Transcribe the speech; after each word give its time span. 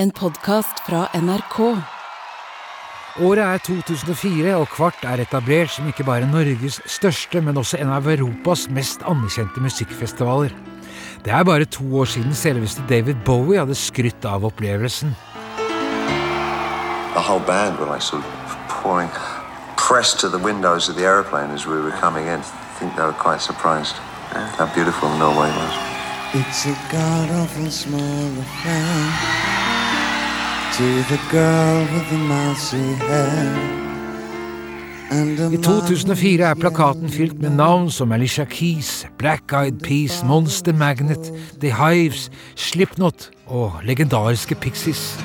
En 0.00 0.08
podkast 0.10 0.78
fra 0.86 1.08
NRK. 1.12 1.56
Året 3.20 3.42
er 3.44 3.58
2004, 3.66 4.54
og 4.56 4.70
Kvart 4.72 5.02
er 5.04 5.20
etablert 5.20 5.74
som 5.74 5.90
ikke 5.90 6.06
bare 6.08 6.28
Norges 6.30 6.78
største, 6.88 7.42
men 7.44 7.60
også 7.60 7.76
en 7.82 7.92
av 7.92 8.08
Europas 8.08 8.62
mest 8.72 9.04
anerkjente 9.04 9.60
musikkfestivaler. 9.60 10.54
Det 11.20 11.34
er 11.36 11.44
bare 11.44 11.68
to 11.68 11.84
år 12.00 12.08
siden 12.14 12.32
selveste 12.32 12.86
David 12.88 13.20
Bowie 13.28 13.60
hadde 13.60 13.76
skrytt 13.76 14.24
av 14.24 14.48
opplevelsen. 14.48 15.12
The 17.12 17.20
whole 17.20 17.44
band 17.44 17.76
were 17.76 17.92
like 17.92 18.00
sort 18.00 18.24
of 18.24 18.56
pouring, 18.72 19.12
pressed 19.76 20.18
to 20.20 20.30
the 20.32 20.40
windows 20.40 20.88
of 20.88 20.96
the 20.96 21.04
aeroplane 21.04 21.52
as 21.52 21.66
we 21.66 21.76
were 21.76 21.92
coming 22.00 22.24
in. 22.24 22.40
I 22.40 22.78
think 22.78 22.96
they 22.96 23.04
were 23.04 23.20
quite 23.20 23.42
surprised 23.42 24.00
how 24.32 24.64
beautiful 24.72 25.10
Norway 25.20 25.52
was. 25.60 25.74
It's 26.32 26.64
a 26.64 26.76
god 26.88 27.28
awful 27.36 27.70
small 27.70 28.30
affair 28.40 29.59
I 30.80 30.82
2004 35.60 36.44
er 36.46 36.54
plakaten 36.56 37.10
fylt 37.12 37.36
med 37.42 37.50
navn 37.50 37.90
som 37.92 38.12
Alicia 38.16 38.46
Keys, 38.48 39.06
Black 39.18 39.52
Eyed 39.52 39.80
Peas, 39.84 40.24
Monster 40.24 40.72
Magnet, 40.72 41.32
The 41.60 41.74
Hives, 41.76 42.30
Slipknot 42.56 43.28
og 43.46 43.72
legendariske 43.84 44.54
Pixies. 44.54 45.20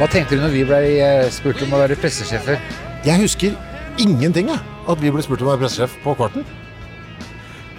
Hva 0.00 0.10
tenkte 0.10 0.34
du 0.34 0.42
når 0.42 0.50
vi 0.56 0.66
ble 0.66 0.82
spurt 1.30 1.62
om 1.62 1.78
å 1.78 1.84
være 1.84 2.00
pressesjefer? 2.02 2.58
Jeg 3.06 3.20
husker 3.20 3.54
ingenting, 3.98 4.50
jeg. 4.52 4.60
At 4.88 5.00
vi 5.02 5.12
ble 5.14 5.24
spurt 5.24 5.42
om 5.44 5.50
å 5.50 5.54
være 5.54 5.64
pressesjef 5.64 5.98
på 6.04 6.14
Kvarten. 6.18 6.46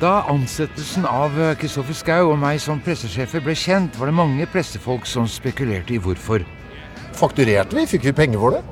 Da 0.02 0.26
ansettelsen 0.32 1.06
av 1.08 1.36
Kristoffer 1.60 1.96
Schou 1.96 2.34
og 2.34 2.40
meg 2.42 2.60
som 2.60 2.82
pressesjefer 2.84 3.44
ble 3.44 3.56
kjent, 3.56 3.96
var 4.00 4.12
det 4.12 4.18
mange 4.18 4.48
pressefolk 4.52 5.08
som 5.08 5.28
spekulerte 5.30 5.96
i 5.96 6.02
hvorfor. 6.04 6.44
Fakturerte 7.16 7.78
vi? 7.78 7.86
Fikk 7.88 8.10
vi 8.10 8.16
penger 8.18 8.42
for 8.42 8.58
det? 8.58 8.64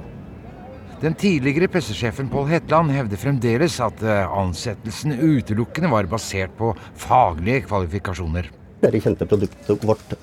Den 1.04 1.16
tidligere 1.20 1.68
pressesjefen 1.68 2.30
Pål 2.32 2.46
Hetland 2.48 2.92
hevder 2.96 3.20
fremdeles 3.20 3.76
at 3.84 4.04
eh, 4.08 4.36
ansettelsen 4.40 5.16
utelukkende 5.18 5.90
var 5.92 6.08
basert 6.12 6.54
på 6.56 6.70
faglige 7.00 7.66
kvalifikasjoner. 7.66 8.48
Dere 8.84 9.02
kjente 9.04 9.28
produktet 9.28 9.84
vårt 9.84 10.16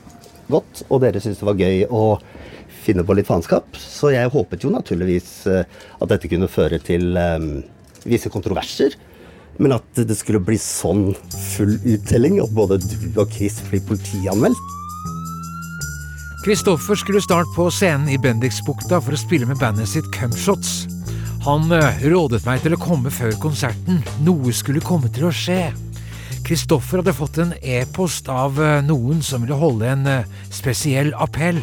godt, 0.52 0.84
og 0.88 1.02
dere 1.04 1.22
syntes 1.22 1.42
det 1.42 1.48
var 1.48 1.60
gøy 1.60 1.84
å 1.90 2.04
finne 2.80 3.04
på 3.06 3.16
litt 3.16 3.28
faenskap. 3.28 3.76
Så 3.76 4.12
jeg 4.14 4.32
håpet 4.32 4.64
jo 4.64 4.72
naturligvis 4.74 5.30
eh, 5.50 5.78
at 6.00 6.12
dette 6.12 6.30
kunne 6.30 6.50
føre 6.50 6.80
til 6.82 7.16
eh, 7.20 7.38
visse 8.08 8.32
kontroverser. 8.32 8.96
Men 9.60 9.76
at 9.76 10.04
det 10.08 10.16
skulle 10.16 10.40
bli 10.40 10.56
sånn 10.60 11.10
full 11.54 11.74
uttelling, 11.84 12.38
at 12.40 12.52
både 12.56 12.78
du 12.80 13.20
og 13.20 13.32
Chris 13.34 13.58
blir 13.68 13.82
politianmeldt 13.88 14.76
Kristoffer 16.40 16.96
skulle 16.96 17.20
snart 17.20 17.50
på 17.52 17.66
scenen 17.68 18.08
i 18.08 18.16
Bendiksbukta 18.16 18.96
for 19.04 19.12
å 19.12 19.18
spille 19.20 19.44
med 19.44 19.58
bandet 19.60 19.90
sitt 19.90 20.06
Cumshots. 20.14 20.86
Han 21.44 21.68
eh, 21.76 22.00
rådet 22.08 22.40
meg 22.46 22.62
til 22.64 22.72
å 22.72 22.80
komme 22.80 23.12
før 23.12 23.34
konserten. 23.42 24.00
Noe 24.24 24.54
skulle 24.56 24.80
komme 24.80 25.12
til 25.12 25.28
å 25.28 25.34
skje. 25.36 25.66
Kristoffer 26.50 26.98
hadde 26.98 27.12
fått 27.14 27.36
en 27.38 27.52
e-post 27.62 28.26
av 28.26 28.56
eh, 28.58 28.80
noen 28.82 29.20
som 29.22 29.44
ville 29.44 29.54
holde 29.54 29.86
en 29.86 30.00
eh, 30.10 30.30
spesiell 30.50 31.12
appell. 31.14 31.60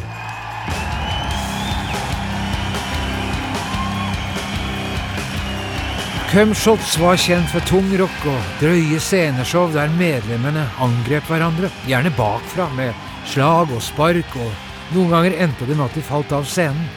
Cumshots 6.30 6.94
var 7.02 7.20
kjent 7.20 7.52
for 7.52 7.68
tung 7.68 7.90
rock 8.00 8.24
og 8.32 8.54
drøye 8.62 8.96
sceneshow 8.96 9.68
der 9.76 9.92
medlemmene 10.00 10.64
angrep 10.80 11.28
hverandre, 11.28 11.68
gjerne 11.84 12.14
bakfra 12.16 12.70
med 12.80 12.96
slag 13.28 13.68
og 13.68 13.84
spark, 13.84 14.40
og 14.40 14.96
noen 14.96 15.12
ganger 15.12 15.36
endte 15.44 15.68
det 15.68 15.76
med 15.76 15.90
at 15.90 16.00
de 16.00 16.06
falt 16.08 16.32
av 16.32 16.48
scenen. 16.48 16.88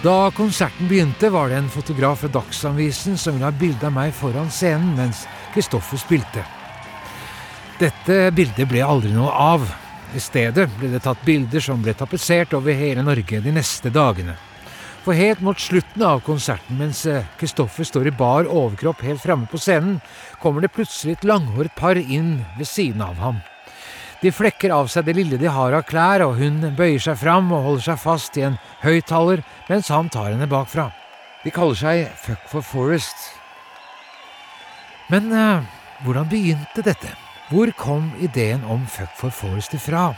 Da 0.00 0.32
konserten 0.32 0.88
begynte, 0.88 1.28
var 1.28 1.52
det 1.52 1.60
en 1.60 1.70
fotograf 1.76 2.24
fra 2.24 2.32
Dagsavisen 2.40 3.20
som 3.20 3.36
ville 3.36 3.52
ha 3.52 3.52
bilde 3.52 3.92
av 3.92 3.96
meg 4.00 4.16
foran 4.16 4.48
scenen 4.48 4.96
mens 4.96 5.26
Kristoffer 5.52 6.00
spilte. 6.00 6.48
Dette 7.82 8.28
bildet 8.30 8.68
ble 8.70 8.82
aldri 8.86 9.10
noe 9.10 9.32
av. 9.34 9.64
I 10.14 10.20
stedet 10.22 10.68
ble 10.76 10.92
det 10.92 11.00
tatt 11.02 11.22
bilder 11.26 11.62
som 11.64 11.80
ble 11.82 11.94
tapetsert 11.98 12.52
over 12.54 12.76
hele 12.78 13.02
Norge 13.02 13.40
de 13.42 13.54
neste 13.56 13.90
dagene. 13.90 14.36
For 15.02 15.18
helt 15.18 15.40
mot 15.42 15.58
slutten 15.58 16.04
av 16.06 16.20
konserten, 16.22 16.76
mens 16.78 17.00
Kristoffer 17.40 17.88
står 17.88 18.06
i 18.06 18.12
bar 18.14 18.46
overkropp 18.46 19.02
helt 19.02 19.22
framme 19.24 19.50
på 19.50 19.58
scenen, 19.58 19.96
kommer 20.38 20.62
det 20.62 20.70
plutselig 20.76 21.16
et 21.16 21.26
langhåret 21.26 21.74
par 21.74 21.98
inn 21.98 22.44
ved 22.58 22.70
siden 22.70 23.02
av 23.02 23.18
ham. 23.18 23.40
De 24.22 24.30
flekker 24.30 24.70
av 24.70 24.86
seg 24.92 25.08
det 25.08 25.16
lille 25.18 25.40
de 25.40 25.50
har 25.50 25.74
av 25.74 25.82
klær, 25.88 26.22
og 26.28 26.38
hun 26.38 26.62
bøyer 26.78 27.02
seg 27.02 27.18
fram 27.18 27.50
og 27.50 27.66
holder 27.66 27.88
seg 27.88 27.98
fast 28.04 28.38
i 28.38 28.46
en 28.46 28.60
høyttaler 28.84 29.42
mens 29.66 29.90
han 29.90 30.12
tar 30.12 30.30
henne 30.30 30.46
bakfra. 30.46 30.92
De 31.42 31.50
kaller 31.50 31.82
seg 31.82 32.06
Fuck 32.28 32.46
for 32.52 32.62
Forest. 32.62 33.26
Men 35.10 35.34
eh, 35.34 35.66
hvordan 36.06 36.30
begynte 36.30 36.86
dette? 36.86 37.16
Hvor 37.52 37.68
kom 37.76 38.12
ideen 38.20 38.62
om 38.64 38.86
Fuck 38.88 39.10
for 39.16 39.28
Forest 39.28 39.74
ifra? 39.76 40.14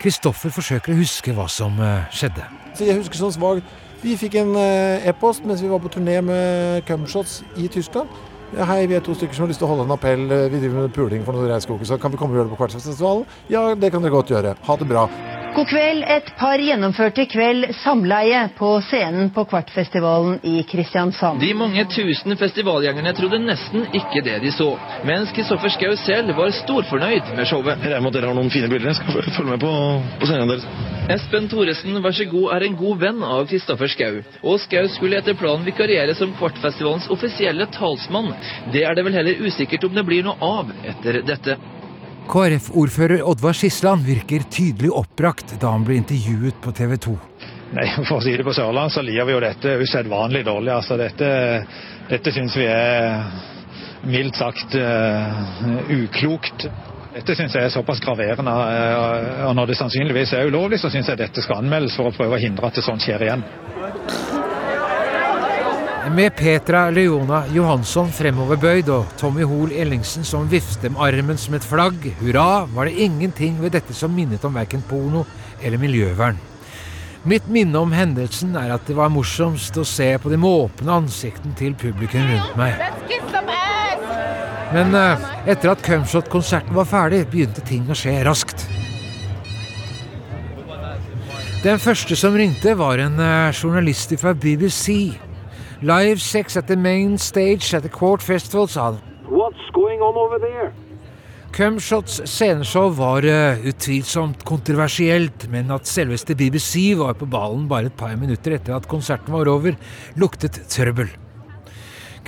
Kristoffer 0.00 0.48
forsøker 0.48 0.94
å 0.94 0.96
huske 0.96 1.34
hva 1.36 1.44
som 1.52 1.74
eh, 1.84 2.06
skjedde. 2.08 2.46
Så 2.72 2.86
jeg 2.88 2.96
husker 2.96 3.20
sånn 3.20 3.34
svagt 3.34 3.74
Vi 4.00 4.14
fikk 4.16 4.38
en 4.40 4.54
eh, 4.56 5.04
e-post 5.10 5.44
mens 5.44 5.60
vi 5.60 5.68
var 5.68 5.82
på 5.84 5.90
turné 5.92 6.14
med 6.24 6.86
Cumshots 6.88 7.42
i 7.60 7.68
Tyskland. 7.68 8.08
Ja, 8.56 8.64
hei, 8.64 8.86
vi 8.88 8.96
er 8.96 9.02
to 9.04 9.12
stykker 9.12 9.36
som 9.36 9.44
har 9.44 9.50
lyst 9.50 9.60
til 9.60 9.66
å 9.66 9.74
holde 9.74 9.84
en 9.84 9.92
appell. 9.92 10.22
Vi 10.48 10.60
driver 10.62 10.86
med 10.86 10.94
puling 10.96 11.24
for 11.26 11.36
noen 11.36 11.50
regnskoger, 11.50 11.84
så 11.84 11.98
kan 12.00 12.14
vi 12.14 12.16
komme 12.16 12.32
og 12.32 12.38
gjøre 12.40 12.48
det 12.48 12.54
på 12.54 12.60
Kvartfestivalen? 12.62 13.26
Ja, 13.52 13.64
det 13.76 13.90
kan 13.92 14.00
dere 14.00 14.14
godt 14.14 14.32
gjøre. 14.32 14.54
Ha 14.64 14.76
det 14.80 14.86
bra. 14.88 15.02
God 15.52 15.68
kveld. 15.68 16.04
Et 16.08 16.30
par 16.38 16.62
gjennomførte 16.62 17.26
i 17.26 17.28
kveld 17.28 17.66
samleie 17.82 18.46
på 18.56 18.70
scenen 18.88 19.28
på 19.36 19.44
Kvartfestivalen 19.50 20.38
i 20.48 20.62
Kristiansand. 20.68 21.42
De 21.44 21.50
mange 21.60 21.84
tusen 21.92 22.36
festivalgjengerne 22.40 23.12
trodde 23.18 23.42
nesten 23.44 23.84
ikke 23.92 24.24
det 24.24 24.38
de 24.46 24.52
så, 24.54 24.70
mens 25.08 25.34
Kristoffer 25.36 25.72
Schou 25.74 25.92
selv 26.00 26.32
var 26.38 26.54
storfornøyd 26.62 27.34
med 27.36 27.50
showet. 27.52 27.76
Jeg 27.84 27.92
regner 27.92 28.06
med 28.06 28.14
at 28.14 28.20
dere 28.20 28.32
har 28.32 28.40
noen 28.40 28.54
fine 28.54 28.72
bilder. 28.72 28.94
Jeg 28.94 29.02
skal 29.02 29.28
følge 29.28 29.50
med 29.52 29.60
på, 29.66 29.74
på 30.22 30.30
scenen 30.30 30.54
deres. 30.54 30.97
Espen 31.08 31.46
Thoresen, 31.48 31.96
vær 32.04 32.12
så 32.12 32.26
god, 32.28 32.50
er 32.52 32.66
en 32.66 32.74
god 32.76 32.98
venn 33.00 33.22
av 33.24 33.46
Kristoffer 33.48 33.88
Schau, 33.88 34.18
og 34.44 34.58
Schau 34.60 34.84
skulle 34.92 35.16
etter 35.16 35.36
planen 35.40 35.64
vikariere 35.64 36.12
som 36.16 36.34
Kvartfestivalens 36.36 37.08
offisielle 37.14 37.64
talsmann. 37.72 38.34
Det 38.74 38.82
er 38.84 38.92
det 38.98 39.06
vel 39.06 39.16
heller 39.16 39.40
usikkert 39.40 39.86
om 39.88 39.96
det 39.96 40.04
blir 40.04 40.26
noe 40.26 40.36
av 40.44 40.74
etter 40.84 41.22
dette. 41.24 41.56
KrF-ordfører 42.28 43.24
Oddvar 43.24 43.56
Skisland 43.56 44.04
virker 44.04 44.44
tydelig 44.52 44.92
oppbrakt 44.92 45.56
da 45.62 45.72
han 45.72 45.86
ble 45.88 45.96
intervjuet 46.02 46.60
på 46.60 46.74
TV 46.76 46.98
2. 47.08 47.16
Nei, 47.78 47.86
For 48.02 48.18
å 48.18 48.24
si 48.24 48.36
det 48.36 48.44
på 48.44 48.56
Sørlandet, 48.56 48.92
så 48.92 49.04
lir 49.04 49.24
vi 49.24 49.32
jo 49.32 49.40
dette 49.44 49.78
usedvanlig 49.80 50.44
dårlig. 50.44 50.74
Altså, 50.76 51.00
dette 51.00 51.32
dette 52.08 52.32
syns 52.36 52.54
vi 52.56 52.68
er 52.68 53.24
mildt 54.08 54.36
sagt 54.36 54.76
uh, 54.76 55.88
uklokt. 55.88 56.68
Dette 57.18 57.34
syns 57.34 57.54
jeg 57.56 57.66
er 57.66 57.72
såpass 57.74 57.98
graverende. 58.02 58.52
Uh, 58.52 59.48
og 59.48 59.56
når 59.58 59.72
det 59.72 59.78
sannsynligvis 59.80 60.36
er 60.38 60.46
ulovlig, 60.46 60.78
så 60.78 60.90
syns 60.92 61.10
jeg 61.10 61.18
dette 61.18 61.42
skal 61.42 61.64
anmeldes 61.64 61.96
for 61.98 62.10
å 62.10 62.14
prøve 62.14 62.38
å 62.38 62.42
hindre 62.42 62.70
at 62.70 62.78
det 62.78 62.84
sånn 62.86 63.02
skjer 63.02 63.26
igjen. 63.26 63.42
Med 66.14 66.32
Petra 66.38 66.86
Leona 66.94 67.42
Johansson 67.52 68.08
fremoverbøyd 68.16 68.88
og 68.94 69.10
Tommy 69.20 69.44
Hoel 69.44 69.74
Ellingsen 69.76 70.24
som 70.24 70.46
vifter 70.48 70.94
med 70.94 71.02
armen 71.04 71.40
som 71.40 71.58
et 71.58 71.66
flagg, 71.66 72.06
hurra, 72.22 72.64
var 72.72 72.88
det 72.88 73.02
ingenting 73.04 73.58
ved 73.60 73.74
dette 73.76 73.96
som 73.96 74.14
minnet 74.14 74.46
om 74.46 74.56
verken 74.56 74.86
porno 74.88 75.26
eller 75.60 75.82
miljøvern. 75.82 76.38
Mitt 77.28 77.50
minne 77.52 77.82
om 77.82 77.92
hendelsen 77.92 78.54
er 78.56 78.72
at 78.72 78.86
det 78.88 78.96
var 78.96 79.10
morsomst 79.12 79.76
å 79.76 79.84
se 79.84 80.08
på 80.22 80.32
de 80.32 80.38
måpne 80.40 81.02
ansiktene 81.02 81.58
til 81.58 81.74
publikum 81.76 82.24
rundt 82.30 82.56
meg. 82.56 82.78
Men 84.72 84.92
eh, 84.94 85.28
etter 85.48 85.72
at 85.72 85.82
Cumshot-konserten 85.84 86.76
var 86.76 86.88
ferdig, 86.88 87.22
begynte 87.32 87.64
ting 87.64 87.86
å 87.88 87.96
skje 87.96 88.18
raskt. 88.26 88.66
Den 91.64 91.80
første 91.82 92.16
som 92.18 92.36
ringte, 92.36 92.74
var 92.78 93.00
en 93.02 93.16
eh, 93.18 93.54
journalist 93.56 94.12
fra 94.20 94.34
BBC. 94.36 95.16
Live 95.80 96.20
sex 96.20 96.58
at 96.58 96.68
the 96.68 96.76
main 96.76 97.16
stage 97.18 97.72
at 97.74 97.82
the 97.82 97.92
Court 97.92 98.22
Festival, 98.22 98.68
sa 98.68 98.90
han. 98.90 99.00
What's 99.30 99.72
going 99.72 100.02
on 100.04 100.18
over 100.20 100.38
there? 100.42 100.74
Cumshots 101.52 102.20
sceneshow 102.28 102.90
var 102.94 103.24
uh, 103.24 103.64
utvilsomt 103.66 104.44
kontroversielt, 104.46 105.46
men 105.50 105.72
at 105.74 105.88
selveste 105.88 106.36
BBC 106.36 106.92
var 106.98 107.16
på 107.18 107.26
ballen 107.30 107.64
bare 107.70 107.88
et 107.88 107.96
par 107.96 108.12
minutter 108.20 108.58
etter 108.58 108.76
at 108.76 108.86
konserten 108.90 109.32
var 109.34 109.48
over, 109.50 109.78
luktet 110.20 110.60
trøbbel. 110.68 111.08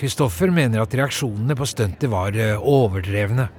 Kristoffer 0.00 0.52
mener 0.54 0.82
at 0.82 0.94
reaksjonene 0.96 1.56
på 1.58 1.68
stuntet 1.68 2.08
var 2.12 2.36
uh, 2.36 2.56
overdrevne. 2.64 3.50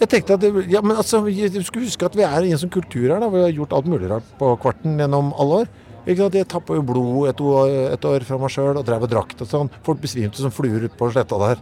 Jeg 0.00 0.08
tenkte 0.08 0.38
at 0.38 0.40
det, 0.40 0.50
ja, 0.72 0.80
men 0.80 0.96
altså, 0.96 1.20
Du 1.28 1.60
skulle 1.66 1.84
huske 1.84 2.08
at 2.08 2.16
vi 2.16 2.24
er 2.24 2.46
i 2.46 2.54
en 2.54 2.60
sånn 2.60 2.72
kultur 2.72 3.10
her. 3.10 3.20
da, 3.20 3.28
Vi 3.28 3.42
har 3.44 3.52
gjort 3.52 3.74
alt 3.76 3.88
mulig 3.92 4.08
rart 4.08 4.28
på 4.40 4.54
Kvarten 4.62 4.96
gjennom 4.96 5.34
alle 5.36 5.62
år. 5.64 5.72
Ikke 6.06 6.22
sant? 6.22 6.38
Jeg 6.38 6.48
tappa 6.48 6.76
jo 6.78 6.84
blod 6.86 7.28
et 7.28 7.40
år, 7.44 7.72
et 7.92 8.06
år 8.08 8.24
fra 8.24 8.38
meg 8.40 8.52
sjøl 8.54 8.80
og 8.80 8.86
drev 8.88 9.04
og 9.04 9.10
drakk 9.12 9.34
og 9.36 9.50
sånn. 9.50 9.72
Folk 9.84 10.00
besvimte 10.00 10.40
som 10.40 10.54
fluer 10.54 10.86
ute 10.86 10.96
på 10.96 11.10
sletta 11.12 11.36
der. 11.42 11.60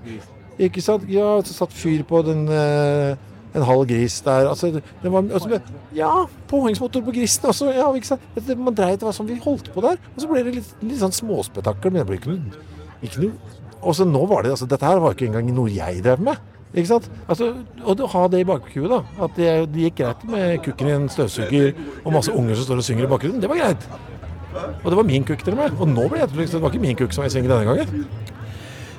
Ikke 0.68 0.82
sant? 0.84 1.08
Ja, 1.10 1.32
så 1.42 1.56
satt 1.64 1.74
fyr 1.74 2.04
på 2.06 2.22
den 2.26 2.46
eh, 2.54 3.18
en 3.58 3.66
halv 3.66 3.88
gris 3.90 4.20
der. 4.22 4.46
Altså, 4.52 4.70
det 5.02 5.12
var, 5.12 5.26
altså, 5.26 5.60
ja, 5.96 6.12
påhengsmotor 6.50 7.02
på 7.02 7.14
grisen 7.18 7.50
også. 7.50 7.72
Ja, 7.74 7.90
ikke 7.94 8.12
sant? 8.14 8.54
Man 8.54 8.78
dreit, 8.78 9.02
var 9.02 9.16
sånn 9.16 9.30
vi 9.30 9.38
holdt 9.42 9.72
på 9.74 9.82
der. 9.84 9.98
Og 10.14 10.22
så 10.22 10.30
ble 10.30 10.46
det 10.46 10.58
litt, 10.60 10.74
litt 10.86 11.02
sånn 11.02 11.14
småspetakkel, 11.14 11.90
men 11.90 12.04
det 12.04 12.08
ble 12.10 12.20
ikke 12.20 12.36
noe, 12.36 12.66
ikke 13.02 13.26
noe. 13.26 13.57
Og 13.82 13.94
så 13.94 14.06
nå 14.08 14.25
var 14.26 14.44
det, 14.44 14.54
altså, 14.56 14.66
Dette 14.70 14.86
her 14.86 15.02
var 15.02 15.14
ikke 15.14 15.28
engang 15.30 15.50
noe 15.54 15.72
jeg 15.72 16.02
drev 16.04 16.22
med. 16.30 16.40
Ikke 16.75 16.90
sant? 16.90 17.08
Altså, 17.30 17.52
og 17.80 18.02
ha 18.12 18.26
det 18.28 18.42
i 18.42 18.46
bakhuet, 18.48 18.90
da. 18.92 19.00
At 19.25 19.36
det, 19.38 19.52
det 19.72 19.86
gikk 19.86 20.00
greit 20.02 20.25
med 20.28 20.58
kukken 20.66 20.90
i 20.90 20.96
en 20.96 21.08
støvsuger 21.12 21.72
og 22.04 22.12
masse 22.19 22.34
unger 22.34 22.58
som 22.58 22.69
står 22.69 22.82
og 22.82 22.88
synger 22.88 23.06
i 23.06 23.12
bakgrunnen. 23.12 23.40
Det 23.40 23.50
var 23.50 23.62
greit. 23.62 23.86
Og 24.84 24.90
det 24.90 24.96
var 24.98 25.06
min 25.06 25.25
kukk 25.25 25.44
til 25.44 25.54
og 25.54 25.62
med. 25.62 25.78
Og 25.78 25.88
nå 25.88 26.08
ble 26.08 26.20
det 26.20 26.28
etterlyst. 26.28 26.56
Det 26.56 26.62
var 26.62 26.75
ikke 26.75 26.84
min 26.84 26.98
kukk 26.98 27.14
som 27.14 27.25
var 27.25 27.30
i 27.30 27.34
sving 27.34 27.48
denne 27.48 27.69
gangen. 27.69 28.08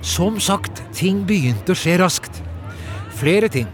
Som 0.06 0.40
sagt, 0.42 0.82
ting 0.96 1.26
begynte 1.28 1.76
å 1.76 1.78
skje 1.78 1.98
raskt. 2.02 2.42
Flere 3.20 3.50
ting. 3.52 3.68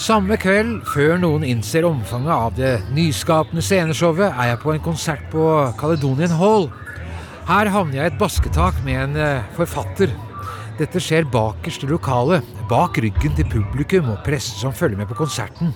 Samme 0.00 0.38
kveld, 0.40 0.78
før 0.88 1.18
noen 1.20 1.44
innser 1.44 1.84
omfanget 1.84 2.32
av 2.32 2.54
det 2.56 2.70
nyskapende 2.96 3.62
sceneshowet, 3.62 4.30
er 4.30 4.52
jeg 4.52 4.60
på 4.62 4.72
en 4.72 4.80
konsert 4.82 5.26
på 5.30 5.44
Caledonian 5.78 6.32
Hall. 6.40 6.70
Her 7.42 7.66
havner 7.74 7.96
jeg 7.96 8.06
i 8.06 8.12
et 8.12 8.20
basketak 8.20 8.76
med 8.86 8.98
en 9.00 9.16
eh, 9.18 9.48
forfatter. 9.56 10.12
Dette 10.78 11.00
skjer 11.02 11.26
bakerst 11.30 11.82
i 11.82 11.90
lokalet, 11.90 12.46
bak 12.70 13.00
ryggen 13.02 13.34
til 13.36 13.48
publikum 13.50 14.12
og 14.12 14.22
pressen 14.26 14.60
som 14.60 14.76
følger 14.76 15.00
med 15.00 15.10
på 15.10 15.18
konserten. 15.18 15.74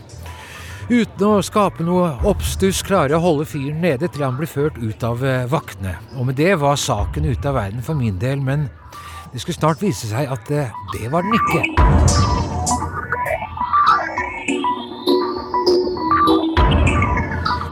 Uten 0.87 1.25
å 1.27 1.43
skape 1.43 1.83
noe 1.83 2.13
oppstuss 2.31 2.85
klarer 2.87 3.17
jeg 3.17 3.19
å 3.19 3.25
holde 3.25 3.49
fyren 3.51 3.83
nede 3.83 4.07
til 4.07 4.23
han 4.23 4.39
blir 4.39 4.51
ført 4.51 4.79
ut 4.79 5.07
av 5.07 5.27
eh, 5.27 5.49
vaktene. 5.51 5.97
Og 6.15 6.31
med 6.31 6.39
det 6.39 6.55
var 6.63 6.79
saken 6.79 7.27
ute 7.27 7.51
av 7.51 7.59
verden 7.59 7.83
for 7.83 7.99
min 7.99 8.23
del, 8.23 8.39
men 8.39 8.69
det 9.33 9.43
skulle 9.43 9.59
snart 9.59 9.83
vise 9.83 10.07
seg 10.15 10.31
at 10.31 10.55
eh, 10.55 10.71
det 10.95 11.11
var 11.11 11.27
den 11.27 11.35
ikke. 11.43 12.46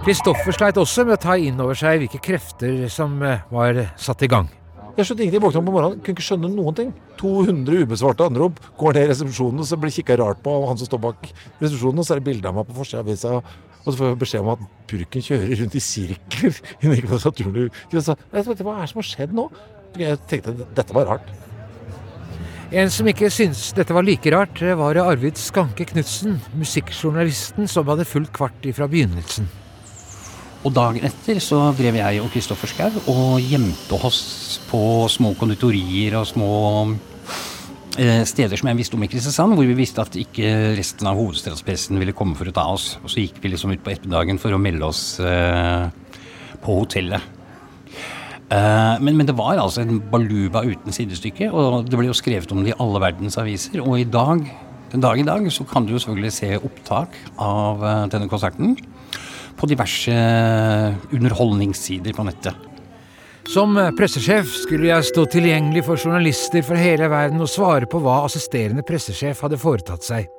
Kristoffer 0.05 0.53
sleit 0.53 0.77
også 0.77 1.07
med 1.09 1.17
å 1.17 1.23
ta 1.23 1.35
inn 1.41 1.61
over 1.65 1.79
seg 1.81 2.03
hvilke 2.03 2.19
krefter 2.21 2.83
som 2.93 3.15
eh, 3.25 3.41
var 3.49 3.79
satt 3.97 4.21
i 4.27 4.29
gang. 4.29 4.51
Jeg 4.99 5.09
skjønte 5.09 5.25
ingenting. 5.25 5.43
Våkna 5.43 5.63
opp 5.63 5.71
om 5.71 5.75
morgenen, 5.75 6.03
kunne 6.05 6.19
ikke 6.19 6.27
skjønne 6.27 6.51
noen 6.53 6.77
ting. 6.77 6.91
200 7.23 7.87
ubesvarte 7.87 8.27
anrop. 8.29 8.61
Går 8.77 8.99
ned 8.99 9.07
i 9.07 9.11
resepsjonen 9.11 9.63
og 9.65 9.71
så 9.71 9.79
blir 9.81 9.95
kikka 9.95 10.19
rart 10.21 10.43
på 10.45 10.53
av 10.59 10.67
han 10.69 10.81
som 10.83 10.91
står 10.91 11.01
bak 11.07 11.25
resepsjonen. 11.63 12.03
Og 12.03 12.05
så 12.05 12.15
er 12.15 12.21
det 12.21 12.27
bilde 12.29 12.53
av 12.53 12.59
meg 12.59 12.69
på 12.69 12.77
forsida 12.77 13.01
av 13.01 13.09
avisa, 13.09 13.41
og 13.81 13.89
så 13.89 13.97
får 13.97 14.13
jeg 14.13 14.21
beskjed 14.27 14.45
om 14.45 14.53
at 14.53 14.69
purken 14.93 15.27
kjører 15.31 15.57
rundt 15.63 15.81
i 15.81 15.85
sirkler 15.89 16.61
inni. 16.85 17.01
Jeg 17.01 18.05
sa, 18.05 18.21
Hva 18.29 18.45
er 18.45 18.53
det 18.53 18.93
som 18.93 19.01
har 19.01 19.11
skjedd 19.15 19.35
nå? 19.41 19.49
Jeg 20.05 20.21
tenkte 20.29 20.57
dette 20.77 21.01
var 21.01 21.15
rart. 21.15 21.35
En 22.77 22.93
som 22.93 23.09
ikke 23.09 23.33
syntes 23.33 23.71
dette 23.73 23.97
var 23.97 24.05
like 24.05 24.37
rart, 24.37 24.61
var 24.77 25.01
Arvid 25.01 25.41
Skanke 25.41 25.89
Knutsen, 25.89 26.43
musikkjournalisten 26.61 27.73
som 27.73 27.89
hadde 27.89 28.05
fulgt 28.09 28.37
Kvart 28.37 28.75
fra 28.77 28.91
begynnelsen. 28.91 29.49
Og 30.65 30.73
dagen 30.73 31.05
etter 31.05 31.37
så 31.45 31.59
drev 31.77 31.99
jeg 31.99 32.21
og 32.25 32.31
Kristoffer 32.33 32.71
Schou 32.71 32.95
og 33.13 33.43
gjemte 33.45 33.99
oss 34.09 34.63
på 34.71 34.81
små 35.13 35.35
konditorier 35.37 36.17
og 36.17 36.25
små 36.31 36.53
eh, 38.01 38.23
steder 38.25 38.57
som 38.57 38.71
jeg 38.71 38.79
visste 38.79 38.97
om 38.97 39.05
i 39.05 39.11
Kristiansand, 39.13 39.59
hvor 39.59 39.69
vi 39.69 39.77
visste 39.77 40.01
at 40.01 40.17
ikke 40.17 40.73
resten 40.79 41.11
av 41.11 41.21
hovedstadspressen 41.21 42.01
ville 42.01 42.17
komme 42.17 42.39
for 42.39 42.49
å 42.49 42.57
ta 42.57 42.65
oss. 42.73 42.95
Og 43.03 43.13
så 43.13 43.27
gikk 43.27 43.43
vi 43.43 43.53
liksom 43.53 43.75
ut 43.75 43.85
på 43.85 43.93
ettermiddagen 43.93 44.41
for 44.41 44.57
å 44.57 44.63
melde 44.63 44.89
oss 44.89 45.03
eh, 45.21 45.85
på 46.65 46.79
hotellet. 46.81 47.29
Eh, 48.49 48.97
men, 49.05 49.21
men, 49.21 49.29
det 49.29 49.37
var 49.37 49.61
altså 49.61 49.85
en 49.85 50.01
baluba 50.01 50.65
uten 50.65 50.97
sidestykke, 50.97 51.53
og 51.53 51.91
det 51.91 52.01
ble 52.01 52.09
jo 52.09 52.17
skrevet 52.17 52.57
om 52.57 52.65
det 52.65 52.73
i 52.73 52.81
alle 52.81 53.05
verdens 53.05 53.37
aviser. 53.43 53.85
Og 53.85 54.01
i 54.01 54.09
dag, 54.09 54.49
den 54.97 55.05
dag 55.05 55.21
i 55.21 55.29
dag 55.29 55.45
så 55.53 55.69
kan 55.69 55.85
du 55.85 55.93
jo 55.93 56.01
selvfølgelig 56.01 56.37
se 56.41 56.55
opptak 56.57 57.21
av 57.37 57.85
denne 58.09 58.33
konserten 58.33 58.79
på 59.59 59.69
diverse 59.71 60.15
underholdningssider 61.15 62.17
på 62.17 62.27
nettet. 62.27 62.71
Som 63.51 63.77
pressesjef 63.99 64.49
skulle 64.63 64.89
jeg 64.89 65.05
stå 65.11 65.27
tilgjengelig 65.29 65.85
for 65.85 66.01
journalister 66.01 66.65
fra 66.65 66.79
hele 66.81 67.11
verden 67.13 67.43
og 67.45 67.51
svare 67.53 67.89
på 67.91 68.01
hva 68.01 68.23
assisterende 68.25 68.85
pressesjef 68.87 69.43
hadde 69.45 69.61
foretatt 69.61 70.07
seg. 70.07 70.31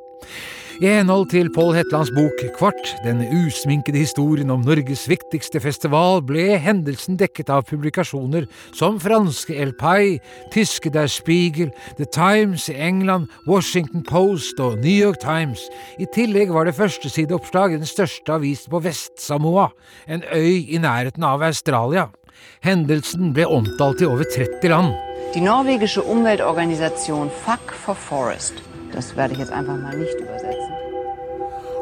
I 0.83 0.89
henhold 0.91 1.29
til 1.31 1.47
Pål 1.55 1.77
Hetlands 1.77 2.09
bok 2.11 2.41
Kvart, 2.57 2.89
den 3.05 3.21
usminkede 3.23 4.01
historien 4.01 4.49
om 4.51 4.65
Norges 4.67 5.05
viktigste 5.07 5.61
festival, 5.63 6.19
ble 6.27 6.57
hendelsen 6.59 7.15
dekket 7.15 7.47
av 7.53 7.63
publikasjoner 7.69 8.43
som 8.75 8.97
franske 8.99 9.55
El 9.55 9.71
Pai, 9.79 10.17
tyske 10.51 10.91
Der 10.91 11.07
Spiegel, 11.07 11.71
The 11.95 12.09
Times 12.11 12.67
i 12.67 12.75
England, 12.75 13.31
Washington 13.47 14.03
Post 14.03 14.59
og 14.59 14.81
New 14.83 14.91
York 14.91 15.21
Times. 15.23 15.63
I 15.95 16.09
tillegg 16.11 16.51
var 16.51 16.67
det 16.67 16.75
førstesideoppslag 16.75 17.77
i 17.77 17.79
den 17.79 17.87
største 17.87 18.35
avisen 18.35 18.75
på 18.75 18.83
Vest-Samoa, 18.83 19.69
en 20.11 20.27
øy 20.27 20.59
i 20.75 20.83
nærheten 20.83 21.23
av 21.23 21.47
Australia. 21.47 22.09
Hendelsen 22.67 23.31
ble 23.31 23.47
omtalt 23.47 24.03
i 24.03 24.11
over 24.11 24.27
30 24.27 24.75
land. 24.75 24.91
Die 25.31 25.43
norwegische 25.43 26.03
Umweltorganisation 26.03 27.31
Fuck 27.47 27.71
for 27.71 27.95
Forest 27.95 28.64
Das 28.95 29.15
werde 29.17 29.33
ich 29.33 29.39
jetzt 29.39 29.51
einfach 29.51 29.75
mal 29.75 29.97
nicht 29.97 30.15
übersetzen. 30.15 30.71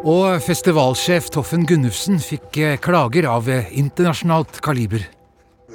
Og 0.03 0.41
festivalsjef 0.41 1.29
Toffen 1.29 1.67
Gunnufsen 1.69 2.17
fikk 2.19 2.57
eh, 2.57 2.77
klager 2.81 3.29
av 3.31 3.47
eh, 3.47 3.69
internasjonalt 3.79 4.57
kaliber. 4.65 5.05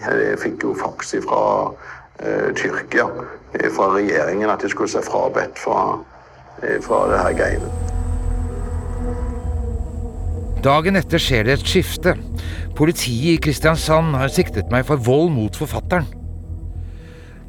Jeg 0.03 0.41
fikk 0.43 0.67
jo 0.67 0.75
faks 0.79 1.15
fra 1.25 1.43
uh, 1.71 2.51
Tyrkia, 2.59 3.07
fra 3.75 3.87
regjeringen, 3.95 4.51
at 4.51 4.63
de 4.63 4.69
skulle 4.71 4.91
se 4.93 5.01
frabedt 5.03 5.59
fra, 5.59 5.97
fra 6.85 7.01
det 7.11 7.23
her 7.25 7.39
greiene. 7.41 7.73
Dagen 10.63 10.99
etter 11.01 11.23
skjer 11.23 11.49
det 11.49 11.59
et 11.59 11.73
skifte. 11.73 12.15
Politiet 12.79 13.39
i 13.39 13.43
Kristiansand 13.43 14.15
har 14.19 14.31
siktet 14.35 14.71
meg 14.75 14.87
for 14.87 15.01
vold 15.03 15.33
mot 15.35 15.57
forfatteren. 15.59 16.07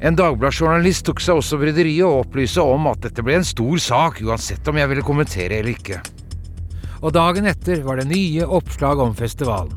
En 0.00 0.16
Dagbladet-journalist 0.16 1.04
tok 1.04 1.20
seg 1.20 1.42
også 1.42 1.58
bryderiet 1.60 2.06
å 2.06 2.22
opplyse 2.22 2.62
om 2.64 2.86
at 2.88 3.02
dette 3.04 3.20
ble 3.24 3.36
en 3.36 3.44
stor 3.44 3.82
sak, 3.84 4.22
uansett 4.24 4.68
om 4.72 4.80
jeg 4.80 4.88
ville 4.88 5.04
kommentere 5.04 5.58
eller 5.58 5.74
ikke. 5.74 6.00
Og 7.04 7.12
dagen 7.12 7.48
etter 7.48 7.82
var 7.84 8.00
det 8.00 8.08
nye 8.08 8.48
oppslag 8.48 9.00
om 9.04 9.12
festivalen. 9.16 9.76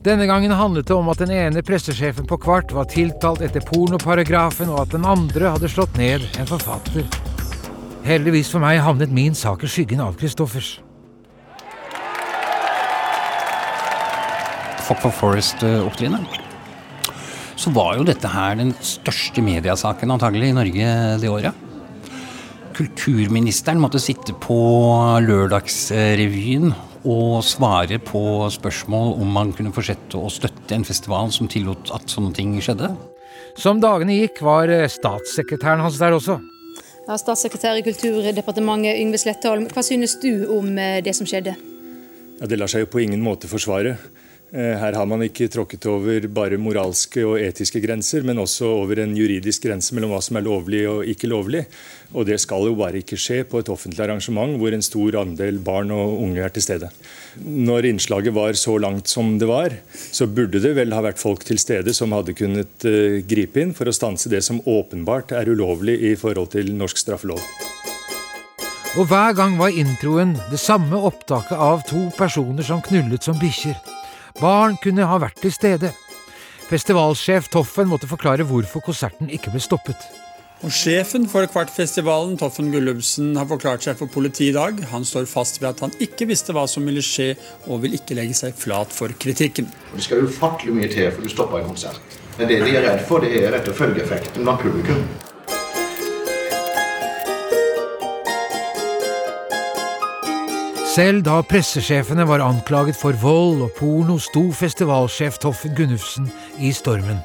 Denne 0.00 0.24
gangen 0.24 0.56
handlet 0.56 0.88
det 0.88 0.96
om 0.96 1.12
at 1.12 1.20
den 1.20 1.32
ene 1.36 1.60
pressesjefen 1.64 2.24
på 2.28 2.40
Kvart 2.40 2.72
var 2.72 2.88
tiltalt 2.88 3.44
etter 3.44 3.64
pornoparagrafen, 3.68 4.72
og 4.72 4.86
at 4.86 4.96
den 4.96 5.04
andre 5.04 5.52
hadde 5.52 5.68
slått 5.68 5.92
ned 6.00 6.24
en 6.40 6.48
forfatter. 6.48 7.04
Heldigvis 8.08 8.48
for 8.48 8.64
meg 8.64 8.80
havnet 8.80 9.12
min 9.12 9.36
sak 9.36 9.66
i 9.68 9.68
skyggen 9.68 10.00
av 10.00 10.16
Christoffers. 10.16 10.78
Fuck 14.88 15.04
for 15.04 15.12
Forest-opptrinnet 15.20 16.48
så 17.60 17.72
var 17.76 17.98
jo 17.98 18.06
dette 18.08 18.28
her 18.32 18.56
den 18.56 18.72
største 18.80 19.42
mediasaken 19.44 20.14
antagelig 20.14 20.48
i 20.48 20.56
Norge 20.56 20.92
det 21.20 21.28
året. 21.28 21.66
Kulturministeren 22.76 23.80
måtte 23.82 24.00
sitte 24.00 24.32
på 24.40 24.56
Lørdagsrevyen 25.26 26.70
og 27.10 27.42
svare 27.44 27.98
på 28.00 28.22
spørsmål 28.52 29.12
om 29.20 29.34
man 29.36 29.52
kunne 29.56 29.72
fortsette 29.76 30.16
å 30.16 30.32
støtte 30.32 30.76
en 30.76 30.86
festival 30.88 31.28
som 31.34 31.48
tillot 31.52 31.92
at 31.96 32.08
sånne 32.12 32.32
ting 32.36 32.54
skjedde. 32.64 32.94
Som 33.60 33.82
dagene 33.82 34.16
gikk, 34.16 34.40
var 34.46 34.72
statssekretæren 34.88 35.84
hans 35.84 36.00
der 36.00 36.16
også. 36.16 36.38
Ja, 37.08 37.18
statssekretær 37.18 37.76
i 37.76 37.84
Kulturdepartementet 37.84 39.00
Yngve 39.02 39.20
Slettholm, 39.20 39.66
hva 39.72 39.84
synes 39.84 40.14
du 40.22 40.46
om 40.54 40.72
eh, 40.78 41.00
det 41.04 41.12
som 41.18 41.28
skjedde? 41.28 41.56
Ja, 42.38 42.48
det 42.48 42.56
lar 42.60 42.70
seg 42.70 42.86
jo 42.86 42.90
på 42.92 43.02
ingen 43.02 43.20
måte 43.24 43.50
forsvare. 43.50 43.96
Eh, 44.50 44.74
her 44.74 44.96
har 44.98 45.06
man 45.06 45.22
ikke 45.22 45.46
tråkket 45.46 45.84
over 45.86 46.24
bare 46.34 46.56
moralske 46.58 47.22
og 47.22 47.36
etiske 47.38 47.78
grenser, 47.84 48.24
men 48.26 48.40
også 48.42 48.66
over 48.80 48.98
en 48.98 49.12
juridisk 49.14 49.68
grense 49.68 49.94
mellom 49.94 50.10
hva 50.10 50.18
som 50.26 50.40
er 50.40 50.46
lovlig 50.46 50.80
og 50.90 51.04
ikke 51.06 51.30
lovlig. 51.30 51.60
Og 52.18 52.26
det 52.26 52.40
skal 52.42 52.66
jo 52.66 52.74
bare 52.74 52.98
ikke 52.98 53.18
skje 53.20 53.44
på 53.46 53.60
et 53.62 53.70
offentlig 53.70 54.02
arrangement 54.02 54.56
hvor 54.58 54.74
en 54.74 54.82
stor 54.82 55.20
andel 55.20 55.60
barn 55.62 55.92
og 55.94 56.16
unge 56.24 56.42
er 56.42 56.50
til 56.50 56.64
stede. 56.66 56.88
Når 57.46 57.86
innslaget 57.92 58.34
var 58.34 58.58
så 58.58 58.74
langt 58.82 59.06
som 59.06 59.36
det 59.38 59.46
var, 59.46 59.76
så 60.10 60.26
burde 60.26 60.58
det 60.58 60.74
vel 60.80 60.96
ha 60.98 61.04
vært 61.06 61.22
folk 61.22 61.46
til 61.46 61.62
stede 61.62 61.94
som 61.94 62.10
hadde 62.16 62.34
kunnet 62.34 62.88
uh, 62.90 63.22
gripe 63.22 63.62
inn 63.62 63.70
for 63.76 63.86
å 63.86 63.94
stanse 63.94 64.32
det 64.32 64.42
som 64.42 64.58
åpenbart 64.66 65.30
er 65.38 65.52
ulovlig 65.52 65.94
i 66.10 66.16
forhold 66.18 66.50
til 66.56 66.74
norsk 66.74 66.98
straffelov. 66.98 67.38
Og 68.98 69.06
hver 69.06 69.38
gang 69.38 69.54
var 69.54 69.70
introen 69.70 70.34
det 70.50 70.58
samme 70.58 70.98
opptaket 70.98 71.54
av 71.54 71.86
to 71.86 72.08
personer 72.18 72.66
som 72.66 72.82
knullet 72.82 73.30
som 73.30 73.38
bikkjer. 73.38 73.78
Barn 74.40 74.78
kunne 74.80 75.04
ha 75.04 75.18
vært 75.20 75.42
til 75.42 75.52
stede. 75.52 75.90
Festivalsjef 76.70 77.50
Toffen 77.52 77.90
måtte 77.90 78.08
forklare 78.08 78.46
hvorfor 78.48 78.80
konserten 78.86 79.28
ikke 79.28 79.52
ble 79.52 79.60
stoppet. 79.60 80.06
Og 80.64 80.72
Sjefen 80.72 81.26
for 81.28 81.44
Kvartfestivalen, 81.48 82.34
Toffen 82.40 82.68
Gullubsen, 82.72 83.34
har 83.36 83.48
forklart 83.48 83.84
seg 83.84 83.96
for 84.00 84.12
politiet 84.12 84.52
i 84.52 84.56
dag. 84.56 84.82
Han 84.92 85.04
står 85.08 85.28
fast 85.28 85.60
ved 85.60 85.70
at 85.70 85.80
han 85.84 85.94
ikke 86.04 86.28
visste 86.28 86.56
hva 86.56 86.66
som 86.68 86.88
ville 86.88 87.04
skje, 87.04 87.34
og 87.68 87.80
vil 87.84 87.96
ikke 87.96 88.16
legge 88.16 88.36
seg 88.36 88.56
flat 88.56 88.92
for 88.92 89.12
kritikken. 89.24 89.68
Det 89.94 90.04
skal 90.04 90.28
ufattelig 90.28 90.76
mye 90.76 90.92
til 90.92 91.08
for 91.12 91.24
du 91.24 91.32
stopper 91.32 91.60
en 91.60 91.72
konsert. 91.72 92.20
Men 92.38 92.48
det 92.48 92.62
de 92.64 92.76
er 92.76 92.86
redd 92.88 93.04
for, 93.08 93.24
det 93.24 93.40
er 93.40 93.52
rett 93.56 93.68
og 93.72 93.76
følgeeffekten 93.76 94.44
blant 94.44 94.64
publikum. 94.64 95.04
Selv 100.90 101.20
da 101.22 101.36
pressesjefene 101.46 102.24
var 102.26 102.42
anklaget 102.42 102.96
for 102.98 103.14
vold 103.22 103.60
og 103.62 103.68
porno, 103.76 104.16
sto 104.18 104.48
festivalsjef 104.50 105.36
Toffen 105.38 105.76
Gunnufsen 105.78 106.26
i 106.58 106.72
stormen. 106.74 107.20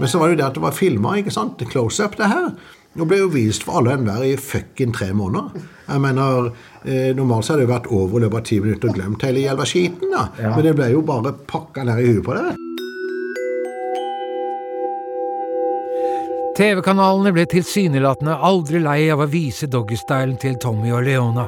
Men 0.00 0.10
så 0.10 0.18
var 0.18 0.26
det 0.26 0.34
jo 0.34 0.40
det 0.40 0.46
at 0.48 0.56
det 0.56 0.62
var 0.64 0.74
filma, 0.74 1.12
ikke 1.20 1.30
sant? 1.30 1.62
Close-up, 1.70 2.16
det 2.18 2.26
her. 2.26 2.48
Nå 2.98 3.06
ble 3.06 3.20
jo 3.20 3.28
vist 3.30 3.62
for 3.62 3.78
alle 3.78 3.92
og 3.92 4.00
enhver 4.00 4.24
i 4.26 4.32
fucking 4.34 4.96
tre 4.96 5.12
måneder. 5.14 5.62
Jeg 5.86 6.02
mener, 6.02 6.50
eh, 6.84 7.14
Normalt 7.14 7.46
så 7.46 7.54
hadde 7.54 7.68
det 7.68 7.70
vært 7.70 7.86
over 7.86 8.18
i 8.18 8.24
løpet 8.24 8.40
av 8.40 8.48
ti 8.50 8.58
minutter 8.64 8.88
og 8.90 8.98
glemt 8.98 9.22
hele 9.22 9.44
jævla 9.44 9.66
skiten. 9.70 10.10
da. 10.10 10.24
Ja. 10.42 10.56
Men 10.56 10.64
det 10.64 10.74
ble 10.74 10.90
jo 10.90 11.02
bare 11.02 11.32
pakka 11.32 11.84
ned 11.84 12.02
i 12.02 12.08
huet 12.08 12.24
på 12.24 12.34
det. 12.34 12.56
TV-kanalene 16.58 17.30
ble 17.32 17.46
tilsynelatende 17.46 18.34
aldri 18.34 18.82
lei 18.82 19.08
av 19.08 19.20
å 19.22 19.30
vise 19.30 19.70
doggystylen 19.70 20.36
til 20.40 20.58
Tommy 20.58 20.90
og 20.90 21.04
Leona. 21.06 21.46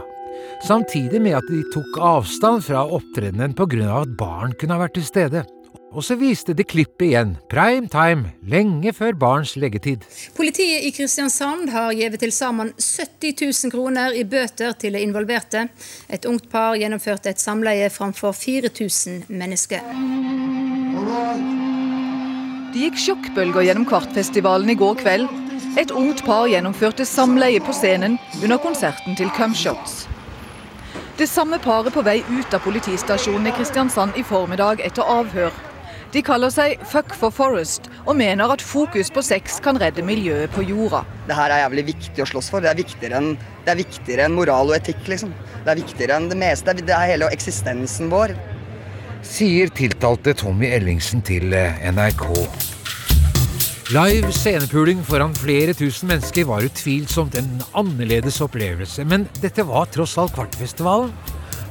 Samtidig 0.66 1.23
med 1.23 1.38
at 1.38 1.49
de 1.49 1.62
tok 1.75 1.97
avstand 2.00 2.64
fra 2.66 2.85
opptredenen 2.85 3.54
pga. 3.56 4.02
at 4.02 4.16
barn 4.16 4.52
kunne 4.52 4.76
ha 4.76 4.85
vært 4.85 4.94
til 4.94 5.04
stede. 5.04 5.44
Og 5.90 6.04
så 6.06 6.14
viste 6.14 6.54
de 6.54 6.62
klippet 6.62 7.09
igjen, 7.09 7.32
prime 7.50 7.88
time, 7.90 8.30
lenge 8.47 8.92
før 8.94 9.16
barns 9.18 9.56
leggetid. 9.59 10.04
Politiet 10.37 10.85
i 10.87 10.92
Kristiansand 10.94 11.73
har 11.75 11.90
gitt 11.99 12.14
til 12.23 12.30
sammen 12.30 12.70
70 12.78 13.35
000 13.42 13.73
kroner 13.75 14.14
i 14.14 14.23
bøter 14.23 14.76
til 14.78 14.94
de 14.94 15.02
involverte. 15.02 15.66
Et 16.09 16.28
ungt 16.30 16.47
par 16.52 16.78
gjennomførte 16.78 17.32
et 17.32 17.42
samleie 17.42 17.90
framfor 17.90 18.37
4000 18.38 19.26
mennesker. 19.28 19.82
Det 22.70 22.87
gikk 22.87 23.02
sjokkbølger 23.02 23.66
gjennom 23.66 23.88
Kvartfestivalen 23.90 24.70
i 24.70 24.78
går 24.78 24.94
kveld. 25.02 25.26
Et 25.78 25.90
ungt 25.90 26.23
par 26.26 26.47
gjennomførte 26.50 27.02
samleie 27.06 27.59
på 27.62 27.75
scenen 27.75 28.14
under 28.44 28.62
konserten 28.62 29.18
til 29.18 29.30
Cumshots. 29.35 30.04
Det 31.21 31.27
samme 31.29 31.59
paret 31.61 31.93
på 31.93 32.00
vei 32.00 32.23
ut 32.33 32.55
av 32.57 32.62
politistasjonen 32.65 33.50
i 33.50 33.53
Kristiansand 33.53 34.15
i 34.17 34.23
formiddag 34.25 34.81
etter 34.87 35.05
avhør. 35.05 35.50
De 36.15 36.23
kaller 36.25 36.49
seg 36.55 36.81
Fuck 36.89 37.12
for 37.12 37.35
Forest 37.37 37.91
og 38.07 38.17
mener 38.17 38.49
at 38.55 38.65
fokus 38.65 39.12
på 39.12 39.21
sex 39.27 39.59
kan 39.61 39.77
redde 39.83 40.00
miljøet 40.00 40.49
på 40.55 40.65
jorda. 40.65 41.03
Det 41.29 41.37
her 41.37 41.53
er 41.53 41.62
jævlig 41.67 41.85
viktig 41.91 42.25
å 42.25 42.29
slåss 42.33 42.49
for. 42.55 42.65
Det 42.65 42.73
er 42.73 42.81
viktigere 42.81 43.21
enn, 43.21 43.31
det 43.67 43.75
er 43.75 43.81
viktigere 43.83 44.31
enn 44.31 44.39
moral 44.39 44.73
og 44.73 44.79
etikk. 44.81 45.05
liksom. 45.12 45.37
Det 45.61 45.75
er 45.75 45.83
viktigere 45.83 46.17
enn 46.17 46.33
det 46.33 46.41
meste. 46.41 46.79
Det 46.81 46.97
er 46.97 47.12
hele 47.12 47.29
eksistensen 47.37 48.09
vår. 48.09 48.33
Sier 49.21 49.69
tiltalte 49.77 50.33
Tommy 50.41 50.73
Ellingsen 50.73 51.21
til 51.21 51.53
eh, 51.53 51.85
NRK. 51.93 52.31
Live 53.90 54.28
scenepuling 54.30 55.00
foran 55.02 55.32
flere 55.35 55.73
tusen 55.75 56.12
mennesker 56.12 56.44
var 56.47 56.62
utvilsomt 56.62 57.35
en 57.35 57.49
annerledes 57.75 58.37
opplevelse, 58.44 59.02
men 59.02 59.25
dette 59.42 59.64
var 59.66 59.88
tross 59.90 60.12
alt 60.23 60.37
Kvartfestivalen. 60.37 61.11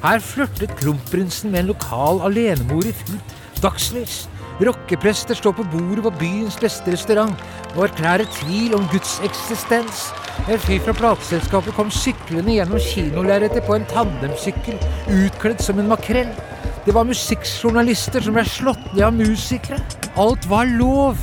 Her 0.03 0.19
flørtet 0.19 0.73
kronprinsen 0.81 1.53
med 1.53 1.61
en 1.61 1.69
lokal 1.69 2.19
alenemor 2.27 2.89
i 2.89 2.91
fullt 3.05 3.63
dagslys. 3.63 4.17
Rockeprester 4.59 5.39
står 5.39 5.55
på 5.61 5.67
bordet 5.71 6.03
på 6.09 6.13
byens 6.19 6.59
beste 6.59 6.91
restaurant 6.91 7.39
og 7.77 7.85
erklærer 7.88 8.27
tvil 8.41 8.75
om 8.75 8.91
Guds 8.91 9.15
eksistens. 9.23 10.09
En 10.43 10.59
fyr 10.59 10.83
fra 10.89 10.99
plateselskapet 10.99 11.79
kom 11.79 11.88
syklende 11.88 12.59
gjennom 12.59 12.83
kinolerretet 12.83 13.63
på 13.63 13.79
en 13.79 13.88
tandemsykkel, 13.95 14.75
utkledd 15.23 15.63
som 15.63 15.79
en 15.79 15.91
makrell. 15.95 16.35
Det 16.83 16.99
var 16.99 17.07
musikkjournalister 17.07 18.27
som 18.27 18.35
ble 18.35 18.43
slått 18.59 18.88
ned 18.91 19.07
av 19.07 19.15
musikere. 19.15 19.79
Alt 20.19 20.51
var 20.51 20.67
lov, 20.67 21.15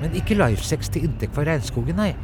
men 0.00 0.14
ikke 0.16 0.36
livesex 0.38 0.88
til 0.94 1.04
inntekt 1.08 1.34
for 1.36 1.44
regnskogen, 1.48 1.96
nei. 2.00 2.14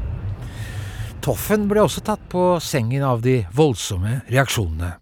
Toffen 1.25 1.67
ble 1.71 1.83
også 1.83 2.03
tatt 2.07 2.23
på 2.31 2.45
sengen 2.63 3.03
av 3.03 3.23
de 3.25 3.41
voldsomme 3.57 4.21
reaksjonene. 4.31 4.93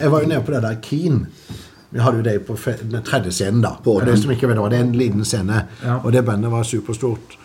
Jeg 0.00 0.10
var 0.12 0.24
jo 0.24 0.28
nede 0.32 0.42
på 0.44 0.52
det 0.52 0.62
der 0.64 0.78
Keen. 0.84 1.20
Vi 1.94 2.02
hadde 2.02 2.18
jo 2.20 2.24
det 2.26 2.34
på 2.48 2.56
den 2.82 3.02
tredje 3.06 3.32
scenen, 3.32 3.62
da. 3.64 3.76
På 3.84 4.00
det 4.04 4.16
som 4.20 4.32
ikke 4.34 4.50
vet 4.50 4.58
hva, 4.60 4.68
det 4.72 4.80
er 4.80 4.84
en 4.88 4.96
liten 4.98 5.24
scene, 5.24 5.62
Ja. 5.84 6.00
og 6.02 6.12
det 6.12 6.24
bandet 6.26 6.50
var 6.50 6.64
superstort. 6.66 7.36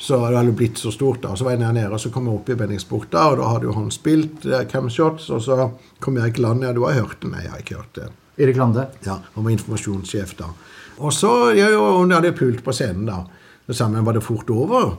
Så 0.00 0.16
det 0.30 0.36
hadde 0.38 0.54
blitt 0.56 0.78
så 0.80 0.90
stort, 0.90 1.20
da. 1.22 1.34
Så 1.36 1.44
var 1.44 1.52
jeg 1.52 1.60
nede, 1.60 1.74
nede 1.76 1.92
og 1.92 2.00
så 2.00 2.08
kom 2.10 2.24
jeg 2.26 2.34
opp 2.40 2.48
i 2.48 2.54
Benningsporta, 2.56 3.26
og 3.30 3.36
da 3.36 3.50
hadde 3.52 3.68
jo 3.68 3.74
han 3.76 3.90
spilt 3.92 4.46
eh, 4.46 4.64
Camshots, 4.64 5.28
og 5.30 5.42
så 5.44 5.70
kom 6.00 6.16
Erik 6.16 6.38
Land. 6.38 6.64
Ja, 6.64 6.72
du 6.72 6.86
har 6.86 6.96
hørt 6.96 7.20
det? 7.20 7.28
Nei, 7.30 7.42
jeg 7.44 7.50
har 7.52 7.58
ikke 7.60 7.76
hørt 7.82 7.94
det. 8.00 8.08
Erik 8.40 8.56
Lande? 8.56 8.86
Ja, 9.04 9.18
han 9.34 9.44
var 9.44 9.50
informasjonssjef 9.52 10.32
da. 10.38 10.48
Og 11.04 11.12
så 11.12 11.52
ja, 11.54 11.68
jo, 11.68 11.84
hun 11.98 12.10
hadde 12.16 12.32
pult 12.32 12.64
på 12.64 12.72
scenen, 12.72 13.04
da. 13.12 13.20
Det 13.70 13.76
samme 13.78 14.00
var 14.02 14.12
det 14.12 14.20
fort 14.26 14.48
over. 14.50 14.96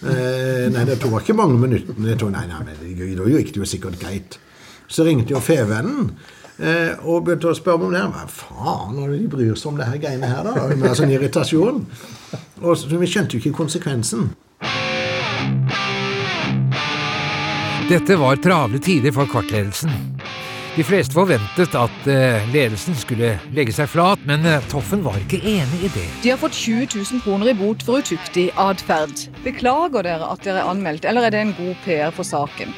Eh, 0.00 0.70
nei, 0.72 0.84
det 0.88 0.96
tok 1.02 1.18
ikke 1.18 1.36
mange 1.36 1.58
minuttene. 1.60 2.08
Jeg 2.08 2.22
tok, 2.22 2.30
nei, 2.32 2.46
nei, 2.48 2.62
men 2.64 2.78
da 3.18 3.26
gikk 3.28 3.50
det 3.52 3.60
jo 3.60 3.68
sikkert 3.68 3.98
greit. 4.00 4.38
Så 4.88 5.04
ringte 5.04 5.34
jo 5.34 5.42
Fevennen 5.44 6.08
eh, 6.56 6.96
og 7.04 7.26
begynte 7.26 7.52
å 7.52 7.58
spørre 7.58 7.82
meg 7.82 7.90
om 7.90 7.92
det. 7.92 8.06
Hva 8.14 8.24
faen, 8.32 8.96
er 9.02 9.12
det 9.12 9.20
de 9.26 9.28
bryr 9.36 9.60
seg 9.60 9.74
om 9.74 9.82
det 9.82 9.90
her 9.90 10.00
greiene 10.00 10.32
her, 10.32 10.48
da? 10.48 10.70
Med 10.72 10.96
sånn 10.96 11.12
irritasjon. 11.12 11.84
Og 12.64 12.72
så, 12.80 12.88
vi 12.96 13.12
skjønte 13.12 13.36
jo 13.36 13.44
ikke 13.44 13.58
konsekvensen. 13.60 14.32
Dette 17.92 18.16
var 18.24 18.40
travle 18.40 18.80
tider 18.80 19.12
for 19.12 19.28
kvartledelsen. 19.28 20.13
De 20.74 20.82
fleste 20.82 21.14
forventet 21.14 21.74
at 21.78 22.06
eh, 22.10 22.46
ledelsen 22.50 22.96
skulle 22.98 23.36
legge 23.54 23.70
seg 23.76 23.86
flat, 23.92 24.18
men 24.26 24.42
eh, 24.48 24.64
Toffen 24.72 25.04
var 25.04 25.14
ikke 25.20 25.38
enig 25.38 25.84
i 25.86 25.90
det. 25.94 26.06
De 26.24 26.32
har 26.32 26.40
fått 26.40 26.56
20 26.58 26.88
000 26.96 27.22
kroner 27.22 27.52
i 27.52 27.54
bot 27.54 27.84
for 27.86 28.02
utuktig 28.02 28.48
atferd. 28.58 29.14
Beklager 29.44 30.02
dere 30.02 30.26
at 30.26 30.42
dere 30.42 30.64
er 30.64 30.70
anmeldt, 30.72 31.06
eller 31.06 31.28
er 31.28 31.34
det 31.34 31.44
en 31.44 31.54
god 31.60 31.78
PR 31.86 32.10
for 32.16 32.26
saken? 32.26 32.74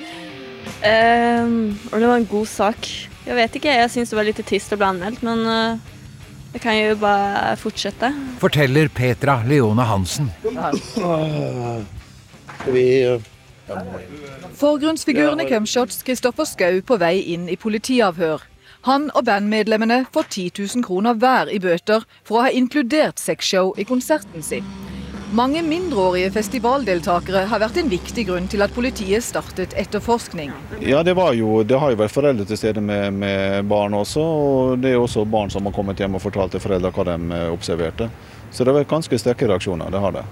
Ehm, 0.85 1.77
og 1.93 2.01
det 2.03 2.09
var 2.09 2.19
en 2.19 2.27
god 2.29 2.49
sak. 2.51 2.89
Jeg 3.25 3.37
vet 3.39 3.55
ikke, 3.59 3.77
jeg 3.81 3.91
syns 3.93 4.11
det 4.11 4.17
var 4.19 4.27
litt 4.27 4.41
trist 4.49 4.75
å 4.75 4.79
bli 4.81 4.87
anmeldt, 4.89 5.23
men 5.25 5.45
uh, 5.47 5.79
jeg 6.53 6.63
kan 6.63 6.77
jo 6.77 6.99
bare 7.01 7.55
fortsette. 7.61 8.11
Forteller 8.43 8.91
Petra 8.93 9.39
Leona 9.47 9.87
Hansen. 9.89 10.29
Vi 12.67 12.87
Forgrunnsfiguren 14.57 15.41
i 15.41 15.49
Cumshots, 15.49 16.03
Kristoffer 16.07 16.47
Skau, 16.47 16.83
på 16.87 16.99
vei 17.03 17.19
inn 17.35 17.49
i 17.51 17.57
politiavhør. 17.59 18.45
Han 18.87 19.09
og 19.19 19.25
bandmedlemmene 19.27 20.05
får 20.15 20.29
10 20.31 20.51
000 20.59 20.85
kroner 20.87 21.17
hver 21.19 21.51
i 21.51 21.59
bøter 21.63 22.05
for 22.23 22.39
å 22.39 22.47
ha 22.47 22.53
inkludert 22.55 23.19
sexshow 23.19 23.73
i 23.81 23.87
konserten 23.89 24.45
sin. 24.47 24.69
Mange 25.35 25.59
mindreårige 25.67 26.31
festivaldeltakere 26.37 27.43
har 27.51 27.59
vært 27.59 27.81
en 27.81 27.91
viktig 27.91 28.29
grunn 28.29 28.47
til 28.47 28.63
at 28.63 28.71
politiet 28.77 29.27
startet 29.27 29.75
etterforskning. 29.75 30.53
Ja, 30.79 31.03
det, 31.03 31.17
var 31.19 31.35
jo, 31.35 31.65
det 31.67 31.81
har 31.83 31.91
jo 31.91 31.99
vært 31.99 32.15
foreldre 32.15 32.47
til 32.47 32.61
stede 32.61 32.81
med, 32.81 33.11
med 33.19 33.67
barn 33.67 33.99
også. 33.99 34.23
Og 34.23 34.79
det 34.79 34.95
er 34.95 35.03
også 35.03 35.27
barn 35.27 35.51
som 35.51 35.67
har 35.67 35.75
kommet 35.75 35.99
hjem 35.99 36.15
og 36.15 36.23
fortalt 36.23 36.55
til 36.55 36.63
foreldre 36.63 36.95
hva 36.95 37.09
de 37.11 37.19
eh, 37.41 37.51
observerte. 37.51 38.07
Så 38.53 38.63
det 38.63 38.71
har 38.71 38.85
vært 38.85 38.95
ganske 38.95 39.19
sterke 39.19 39.51
reaksjoner. 39.51 39.91
det 39.91 40.07
har 40.07 40.15
det. 40.21 40.27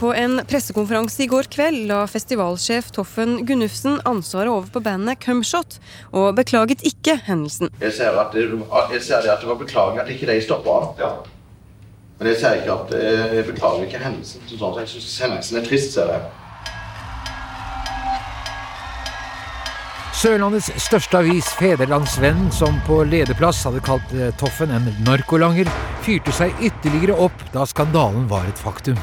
På 0.00 0.14
en 0.14 0.40
pressekonferanse 0.48 1.22
i 1.22 1.26
går 1.28 1.50
kveld 1.52 1.82
la 1.90 2.06
festivalsjef 2.08 2.86
Toffen 2.96 3.34
Gunnufsen 3.44 3.98
ansvaret 4.08 4.48
over 4.48 4.70
på 4.72 4.80
bandet 4.80 5.20
Cumshot, 5.20 5.76
og 6.16 6.38
beklaget 6.38 6.80
ikke 6.88 7.18
hendelsen. 7.26 7.68
Jeg 7.82 7.92
ser, 7.98 8.16
at 8.16 8.32
det, 8.32 8.46
jeg 8.94 9.02
ser 9.04 9.20
det 9.20 9.34
at 9.34 9.44
det 9.44 9.50
var 9.50 9.60
beklagelig 9.60 10.00
at 10.00 10.08
ikke 10.14 10.30
de 10.30 10.38
stoppa. 10.40 10.78
Men 12.16 12.30
jeg 12.32 12.40
ser 12.40 12.62
ikke 12.62 12.78
at 12.78 12.96
eh, 12.96 13.36
jeg 13.36 13.46
beklager 13.50 13.84
ikke 13.84 14.00
hendelsen. 14.00 14.48
Så 14.48 14.56
sånn. 14.56 14.80
Jeg 14.80 14.88
syns 14.94 15.20
hendelsen 15.26 15.60
er 15.60 15.68
trist, 15.68 15.92
ser 15.92 16.14
jeg. 16.16 16.24
Sørlandets 20.16 20.72
største 20.80 21.20
avis, 21.20 21.52
Federlandsvennen, 21.60 22.48
som 22.56 22.80
på 22.88 23.02
lederplass 23.04 23.66
hadde 23.68 23.84
kalt 23.84 24.16
eh, 24.16 24.32
Toffen 24.40 24.72
en 24.72 24.88
narkolanger, 25.04 25.68
fyrte 26.08 26.32
seg 26.32 26.56
ytterligere 26.72 27.20
opp 27.20 27.50
da 27.52 27.68
skandalen 27.68 28.30
var 28.32 28.48
et 28.48 28.68
faktum. 28.68 28.96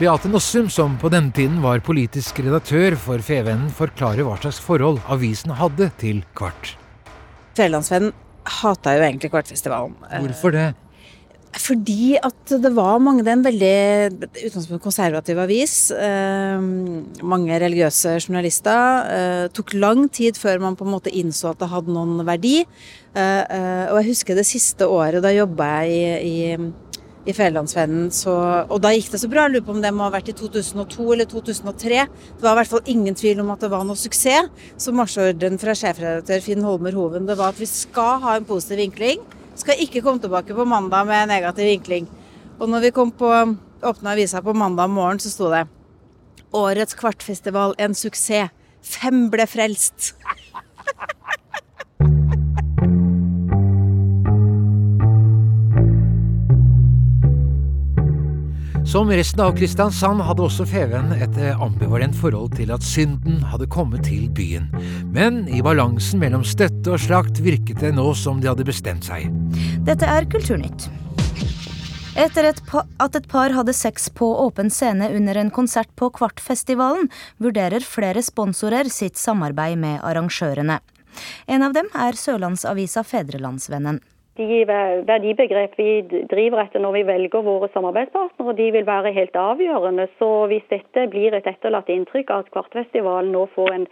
Beate 0.00 0.30
Nossum, 0.32 0.70
som 0.72 0.94
på 0.96 1.10
denne 1.12 1.28
tiden 1.36 1.58
var 1.60 1.82
politisk 1.84 2.38
redaktør 2.40 2.94
for 2.96 3.20
Fevennen, 3.20 3.68
forklarer 3.76 4.24
hva 4.24 4.38
slags 4.40 4.56
forhold 4.64 4.96
avisen 5.12 5.52
hadde 5.58 5.90
til 6.00 6.22
Kvart. 6.32 6.70
Fjellandsvennen 7.58 8.14
hata 8.62 8.94
jo 8.96 9.02
egentlig 9.04 9.28
Kvartfestivalen. 9.34 9.98
Hvorfor 10.22 10.56
det? 10.56 10.70
Fordi 11.60 12.16
at 12.16 12.56
det 12.64 12.72
var 12.72 12.96
mange, 13.04 13.26
det 13.26 13.34
er 13.34 13.38
en 13.42 13.44
veldig 13.44 14.40
utgangspunkt 14.46 14.86
konservativ 14.88 15.44
avis. 15.44 15.76
Eh, 15.92 16.64
mange 17.20 17.60
religiøse 17.60 18.16
journalister. 18.22 19.04
Eh, 19.04 19.46
tok 19.52 19.76
lang 19.76 20.06
tid 20.08 20.40
før 20.40 20.64
man 20.64 20.80
på 20.80 20.88
en 20.88 20.94
måte 20.96 21.12
innså 21.12 21.52
at 21.52 21.60
det 21.60 21.68
hadde 21.74 21.92
noen 21.92 22.24
verdi. 22.24 22.62
Eh, 23.12 23.42
eh, 23.44 23.90
og 23.90 24.00
jeg 24.00 24.14
husker 24.14 24.38
det 24.38 24.48
siste 24.48 24.88
året, 24.88 25.20
da 25.20 25.36
jobba 25.36 25.74
jeg 25.84 26.24
i, 26.24 26.54
i, 26.56 26.99
i 27.30 27.34
Fædrelandsvennen. 27.36 28.10
Og 28.68 28.76
da 28.82 28.92
gikk 28.94 29.10
det 29.14 29.20
så 29.22 29.30
bra. 29.30 29.46
Jeg 29.46 29.54
lurer 29.54 29.66
på 29.66 29.74
om 29.76 29.82
det 29.82 29.92
må 29.94 30.06
ha 30.06 30.12
vært 30.14 30.30
i 30.32 30.36
2002 30.36 31.06
eller 31.14 31.28
2003. 31.30 32.04
Det 32.36 32.44
var 32.44 32.54
i 32.54 32.60
hvert 32.60 32.72
fall 32.74 32.92
ingen 32.92 33.16
tvil 33.18 33.42
om 33.44 33.52
at 33.54 33.64
det 33.64 33.70
var 33.72 33.86
noe 33.86 33.98
suksess. 33.98 34.50
Så 34.80 34.94
marsjordren 34.96 35.58
fra 35.62 35.74
sjefredaktør 35.78 36.44
Finn 36.44 36.66
Holmer 36.66 36.96
Hoven 36.98 37.28
det 37.28 37.38
var 37.40 37.54
at 37.54 37.60
vi 37.60 37.68
skal 37.70 38.20
ha 38.24 38.36
en 38.38 38.48
positiv 38.48 38.82
vinkling. 38.82 39.24
Skal 39.58 39.82
ikke 39.82 40.02
komme 40.04 40.22
tilbake 40.22 40.56
på 40.56 40.68
mandag 40.68 41.08
med 41.08 41.32
negativ 41.32 41.68
vinkling. 41.72 42.08
Og 42.60 42.68
når 42.68 42.88
vi 42.88 42.94
kom 42.96 43.12
på 43.12 43.28
åpna 43.80 44.14
avisa 44.14 44.42
på 44.44 44.52
mandag 44.56 44.90
morgen, 44.92 45.20
så 45.20 45.32
sto 45.32 45.50
det 45.52 45.66
Årets 46.52 46.96
kvartfestival 46.98 47.76
en 47.78 47.94
suksess. 47.94 48.50
Fem 48.80 49.28
ble 49.30 49.44
frelst. 49.46 50.14
Som 58.90 59.10
resten 59.10 59.40
av 59.40 59.52
Kristiansand 59.54 60.18
hadde 60.26 60.42
også 60.42 60.64
Feven 60.66 61.12
et 61.14 61.36
ambivalent 61.62 62.16
forhold 62.18 62.56
til 62.58 62.72
at 62.74 62.82
synden 62.82 63.36
hadde 63.46 63.68
kommet 63.70 64.02
til 64.08 64.24
byen. 64.34 64.66
Men 65.14 65.44
i 65.46 65.60
balansen 65.62 66.18
mellom 66.18 66.42
støtte 66.42 66.96
og 66.96 66.98
slakt 66.98 67.38
virket 67.44 67.84
det 67.84 67.92
nå 67.94 68.08
som 68.18 68.42
de 68.42 68.50
hadde 68.50 68.66
bestemt 68.66 69.06
seg. 69.06 69.28
Dette 69.86 70.10
er 70.10 70.26
Kulturnytt. 70.32 70.88
Etter 72.18 72.50
et 72.50 72.58
at 72.74 73.14
et 73.14 73.30
par 73.30 73.54
hadde 73.54 73.78
sex 73.78 74.10
på 74.10 74.26
åpen 74.42 74.74
scene 74.74 75.06
under 75.14 75.38
en 75.38 75.54
konsert 75.54 75.94
på 75.94 76.10
Kvartfestivalen, 76.18 77.06
vurderer 77.38 77.86
flere 77.86 78.26
sponsorer 78.26 78.90
sitt 78.90 79.22
samarbeid 79.22 79.78
med 79.78 80.02
arrangørene. 80.02 80.82
En 81.46 81.62
av 81.62 81.78
dem 81.78 81.86
er 81.94 82.18
Sørlandsavisa 82.18 83.06
Fedrelandsvennen. 83.06 84.02
De 84.38 84.64
verdibegrep 85.06 85.74
vi 85.78 85.88
driver 86.30 86.62
etter 86.62 86.80
når 86.80 86.94
vi 86.94 87.02
velger 87.08 87.42
våre 87.44 87.68
samarbeidspartnere, 87.74 88.54
de 88.56 88.68
vil 88.76 88.86
være 88.86 89.12
helt 89.12 89.36
avgjørende. 89.36 90.06
Så 90.18 90.30
hvis 90.52 90.66
dette 90.70 91.08
blir 91.10 91.34
et 91.34 91.48
etterlatt 91.50 91.90
inntrykk 91.90 92.30
av 92.30 92.44
at 92.44 92.52
Kvartfestivalen 92.54 93.32
nå 93.34 93.46
får 93.56 93.74
en, 93.74 93.86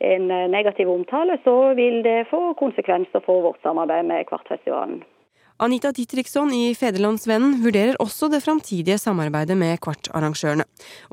en 0.00 0.28
negativ 0.56 0.90
omtale, 0.90 1.36
så 1.44 1.56
vil 1.78 2.00
det 2.06 2.22
få 2.32 2.54
konsekvenser 2.58 3.20
for 3.26 3.44
vårt 3.44 3.60
samarbeid 3.62 4.08
med 4.08 4.26
Kvartfestivalen. 4.32 5.02
Anita 5.62 5.92
Ditriksson 5.94 6.50
i 6.50 6.72
Federlandsvennen 6.74 7.60
vurderer 7.62 7.94
også 8.02 8.26
det 8.32 8.40
framtidige 8.42 8.96
samarbeidet 8.98 9.54
med 9.54 9.76
kvartarrangørene, 9.84 10.64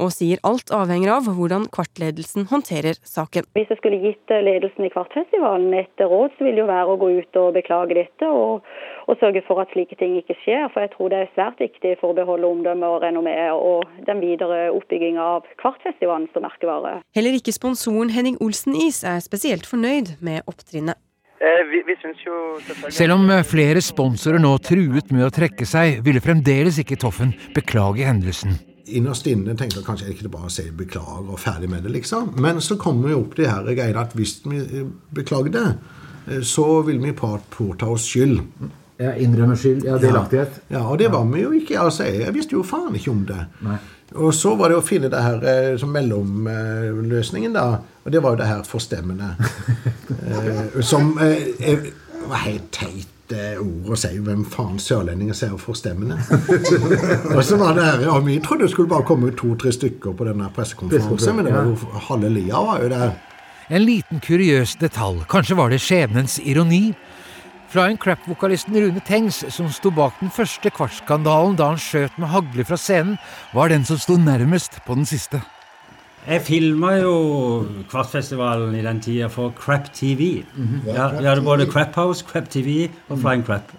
og 0.02 0.10
sier 0.16 0.40
alt 0.50 0.72
avhenger 0.74 1.12
av 1.20 1.28
hvordan 1.38 1.68
kvartledelsen 1.70 2.48
håndterer 2.50 2.98
saken. 3.06 3.46
Hvis 3.54 3.70
jeg 3.70 3.78
skulle 3.78 4.00
gitt 4.02 4.34
ledelsen 4.48 4.88
i 4.88 4.90
Kvartfestivalen 4.90 5.76
et 5.78 6.02
råd, 6.02 6.34
så 6.34 6.48
vil 6.48 6.58
det 6.58 6.64
jo 6.64 6.70
være 6.72 6.96
å 6.96 6.98
gå 6.98 7.10
ut 7.20 7.40
og 7.44 7.52
beklage 7.60 7.98
dette, 8.00 8.26
og, 8.26 8.66
og 9.06 9.22
sørge 9.22 9.44
for 9.46 9.62
at 9.62 9.70
slike 9.76 10.00
ting 10.00 10.16
ikke 10.18 10.38
skjer. 10.42 10.66
For 10.74 10.82
jeg 10.82 10.96
tror 10.96 11.14
det 11.14 11.20
er 11.22 11.30
svært 11.36 11.62
viktig 11.62 11.92
for 12.02 12.16
å 12.16 12.18
beholde 12.18 12.50
omdømme 12.50 12.90
og 12.90 13.06
renommé 13.06 13.36
og 13.54 13.86
den 14.08 14.24
videre 14.24 14.72
oppbygginga 14.74 15.28
av 15.36 15.46
Kvartfestivalen 15.62 16.26
som 16.34 16.48
merkevare. 16.48 17.04
Heller 17.14 17.38
ikke 17.38 17.54
sponsoren 17.54 18.10
Henning 18.18 18.42
Olsen 18.42 18.74
Is 18.74 19.04
er 19.06 19.22
spesielt 19.22 19.70
fornøyd 19.70 20.16
med 20.26 20.42
opptrinnet. 20.50 20.98
Eh, 21.40 21.62
vi, 21.72 21.84
vi 21.88 21.96
synes 22.02 22.20
jo 22.26 22.90
Selv 22.92 23.16
om 23.16 23.30
eh, 23.32 23.46
flere 23.48 23.80
sponsorer 23.84 24.42
nå 24.44 24.52
truet 24.60 25.12
med 25.16 25.24
å 25.24 25.32
trekke 25.32 25.68
seg, 25.68 26.02
ville 26.04 26.20
fremdeles 26.24 26.82
ikke 26.84 26.98
Toffen 27.00 27.32
beklage 27.56 28.04
hendelsen. 28.04 28.58
Innerst 28.90 29.30
inne 29.30 29.54
tenkte 29.56 29.80
jeg 29.80 29.88
kanskje 29.88 30.10
ikke 30.12 30.26
det 30.26 30.34
bare 30.34 30.50
å 30.50 30.52
si 30.52 30.66
beklager 30.76 31.30
og 31.32 31.40
ferdig 31.40 31.70
med 31.72 31.86
det, 31.86 31.94
liksom. 31.96 32.34
Men 32.44 32.60
så 32.66 32.76
kommer 32.82 33.14
jo 33.14 33.22
opp 33.22 33.38
de 33.38 33.48
her 33.48 33.70
greiene 33.70 34.04
at 34.04 34.18
hvis 34.20 34.40
vi 34.50 34.60
eh, 34.66 34.92
beklager 35.16 35.56
det, 35.56 35.70
så 36.46 36.66
vil 36.86 37.00
vi 37.02 37.14
påta 37.18 37.88
oss 37.90 38.04
skyld. 38.06 38.42
Ja, 39.00 39.14
Innrømme 39.16 39.56
skyld. 39.58 39.86
Ja, 39.88 39.96
delaktighet. 39.98 40.60
Ja, 40.70 40.84
og 40.92 41.00
det 41.00 41.08
var 41.14 41.24
vi 41.32 41.46
jo 41.46 41.54
ikke. 41.56 41.80
altså 41.80 42.04
Jeg 42.04 42.34
visste 42.36 42.58
jo 42.58 42.66
faen 42.68 42.98
ikke 43.00 43.14
om 43.14 43.24
det. 43.30 43.40
Nei. 43.64 43.78
Og 44.16 44.34
så 44.34 44.56
var 44.58 44.72
det 44.72 44.80
å 44.80 44.86
finne 44.86 45.10
det 45.12 45.22
her 45.22 45.78
som 45.78 45.92
mellomløsningen, 45.94 47.54
da. 47.54 47.80
Og 48.06 48.14
det 48.14 48.24
var 48.24 48.34
jo 48.34 48.42
det 48.42 48.50
her 48.50 48.64
forstemmende. 48.66 49.36
eh, 50.30 50.82
som 50.82 51.12
eh, 51.22 51.92
var 52.26 52.46
helt 52.48 52.72
teit 52.74 53.16
ord 53.62 53.92
å 53.94 53.98
si. 54.00 54.16
Hvem 54.26 54.42
faen 54.50 54.80
sørlendinger 54.82 55.38
ser 55.38 55.54
forstemmende? 55.62 56.18
og 57.36 57.44
så 57.46 57.60
var 57.62 57.78
det 57.78 57.86
her, 57.86 58.06
ja, 58.08 58.16
Vi 58.26 58.40
trodde 58.42 58.66
det 58.66 58.72
skulle 58.74 58.90
bare 58.90 59.06
komme 59.06 59.30
to-tre 59.38 59.74
stykker 59.76 60.16
på 60.18 60.26
denne 60.26 60.50
pressekonferansen, 60.56 61.38
men 61.38 61.46
det 61.46 61.54
var 61.54 61.70
jo, 61.70 61.78
halve 62.10 62.32
lia 62.34 62.64
var 62.66 62.82
jo 62.82 62.90
der. 62.96 63.14
En 63.70 63.86
liten 63.86 64.24
kuriøs 64.26 64.80
detalj. 64.82 65.22
Kanskje 65.30 65.60
var 65.60 65.70
det 65.70 65.78
skjebnens 65.86 66.40
ironi? 66.42 66.96
Fra 67.70 67.86
en 67.86 68.00
crap-vokalisten 68.02 68.74
Rune 68.82 69.02
Tengs, 69.06 69.44
som 69.54 69.68
sto 69.70 69.92
bak 69.94 70.16
den 70.24 70.32
første 70.34 70.72
kvartskandalen 70.74 71.54
da 71.60 71.68
han 71.70 71.78
skjøt 71.78 72.16
med 72.18 72.32
hagle 72.32 72.64
fra 72.66 72.78
scenen, 72.82 73.20
var 73.54 73.70
den 73.70 73.86
som 73.86 74.00
sto 74.02 74.16
nærmest 74.18 74.80
på 74.88 74.98
den 74.98 75.06
siste. 75.06 75.38
Jeg 76.26 76.42
filma 76.48 76.96
jo 76.98 77.14
Kvartfestivalen 77.92 78.74
i 78.76 78.82
den 78.86 79.02
tida 79.06 79.30
for 79.30 79.54
Crap 79.54 79.94
TV. 79.94 80.44
Mm 80.56 80.66
-hmm. 80.66 80.96
ja, 80.96 81.08
vi 81.20 81.26
hadde 81.26 81.42
både 81.42 81.66
Crap 81.66 81.96
House, 81.96 82.26
Crap 82.26 82.50
TV 82.50 82.90
og 83.10 83.20
Flying 83.20 83.46
Crap. 83.46 83.72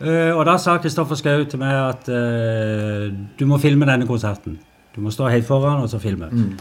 Uh, 0.00 0.36
og 0.36 0.46
da 0.46 0.56
sa 0.58 0.76
Kristoffer 0.78 1.14
Schou 1.14 1.44
til 1.44 1.58
meg 1.58 1.88
at 1.88 2.08
uh, 2.08 3.14
du 3.40 3.46
må 3.46 3.58
filme 3.58 3.86
denne 3.86 4.06
konserten. 4.06 4.58
Du 4.96 5.00
må 5.00 5.10
stå 5.10 5.28
helt 5.28 5.46
foran 5.46 5.82
og 5.82 5.88
så 5.88 5.98
filme. 5.98 6.28
Mm. 6.30 6.58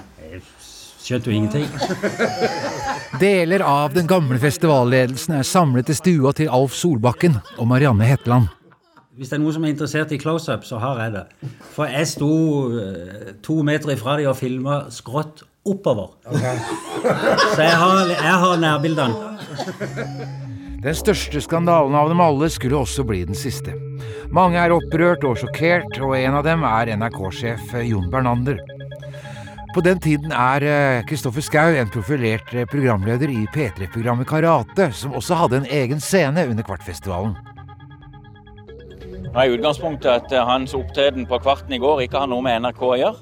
Skjønte 1.04 1.30
jo 1.30 1.36
ingenting. 1.36 1.68
Deler 3.24 3.64
av 3.68 3.94
den 3.94 4.08
gamle 4.08 4.40
festivalledelsen 4.40 5.36
er 5.36 5.48
samlet 5.48 5.92
i 5.92 5.96
stua 5.98 6.32
til 6.38 6.52
Alf 6.54 6.76
Solbakken 6.80 7.36
og 7.58 7.68
Marianne 7.68 8.08
Hetland. 8.08 8.48
Hvis 9.14 9.30
det 9.30 9.38
er 9.38 9.42
noen 9.44 9.54
som 9.54 9.66
er 9.68 9.74
interessert 9.76 10.14
i 10.16 10.18
close-up, 10.18 10.64
så 10.66 10.80
har 10.82 11.02
jeg 11.04 11.14
det. 11.14 11.26
For 11.76 11.92
jeg 11.92 12.08
sto 12.10 12.30
uh, 12.74 13.34
to 13.46 13.60
meter 13.68 13.94
ifra 13.94 14.16
dem 14.18 14.32
og 14.32 14.40
filma 14.40 14.80
skrått 14.90 15.44
oppover. 15.70 16.16
Okay. 16.26 16.58
så 17.54 17.62
jeg 17.62 17.76
har, 17.84 18.10
jeg 18.10 18.40
har 18.46 18.64
nærbildene. 18.64 19.16
Den 20.84 20.98
største 20.98 21.40
skandalen 21.40 21.96
av 21.96 22.10
dem 22.12 22.20
alle 22.20 22.50
skulle 22.52 22.82
også 22.82 23.06
bli 23.08 23.22
den 23.28 23.38
siste. 23.38 23.76
Mange 24.34 24.58
er 24.60 24.74
opprørt 24.74 25.24
og 25.30 25.38
sjokkert, 25.40 26.00
og 26.02 26.18
en 26.18 26.40
av 26.40 26.44
dem 26.48 26.66
er 26.68 26.96
NRK-sjef 26.98 27.78
Jon 27.86 28.10
Bernander. 28.12 28.58
På 29.74 29.82
den 29.82 30.00
tiden 30.00 30.32
er 30.32 31.02
Kristoffer 31.10 31.42
Schou 31.42 31.74
en 31.74 31.90
profilert 31.90 32.52
programleder 32.70 33.32
i 33.34 33.48
P3-programmet 33.50 34.28
Karate, 34.30 34.92
som 34.94 35.16
også 35.18 35.34
hadde 35.40 35.64
en 35.64 35.66
egen 35.66 36.02
scene 36.02 36.44
under 36.50 36.64
Kvartfestivalen. 36.68 37.34
Nå 39.34 39.42
er 39.42 39.56
utgangspunktet 39.56 40.12
at 40.12 40.36
hans 40.46 40.76
opptreden 40.78 41.26
på 41.26 41.40
Kvarten 41.42 41.74
i 41.74 41.80
går 41.82 42.04
ikke 42.04 42.22
har 42.22 42.30
noe 42.30 42.46
med 42.46 42.62
NRK 42.62 42.84
å 42.86 42.98
gjøre. 43.02 43.18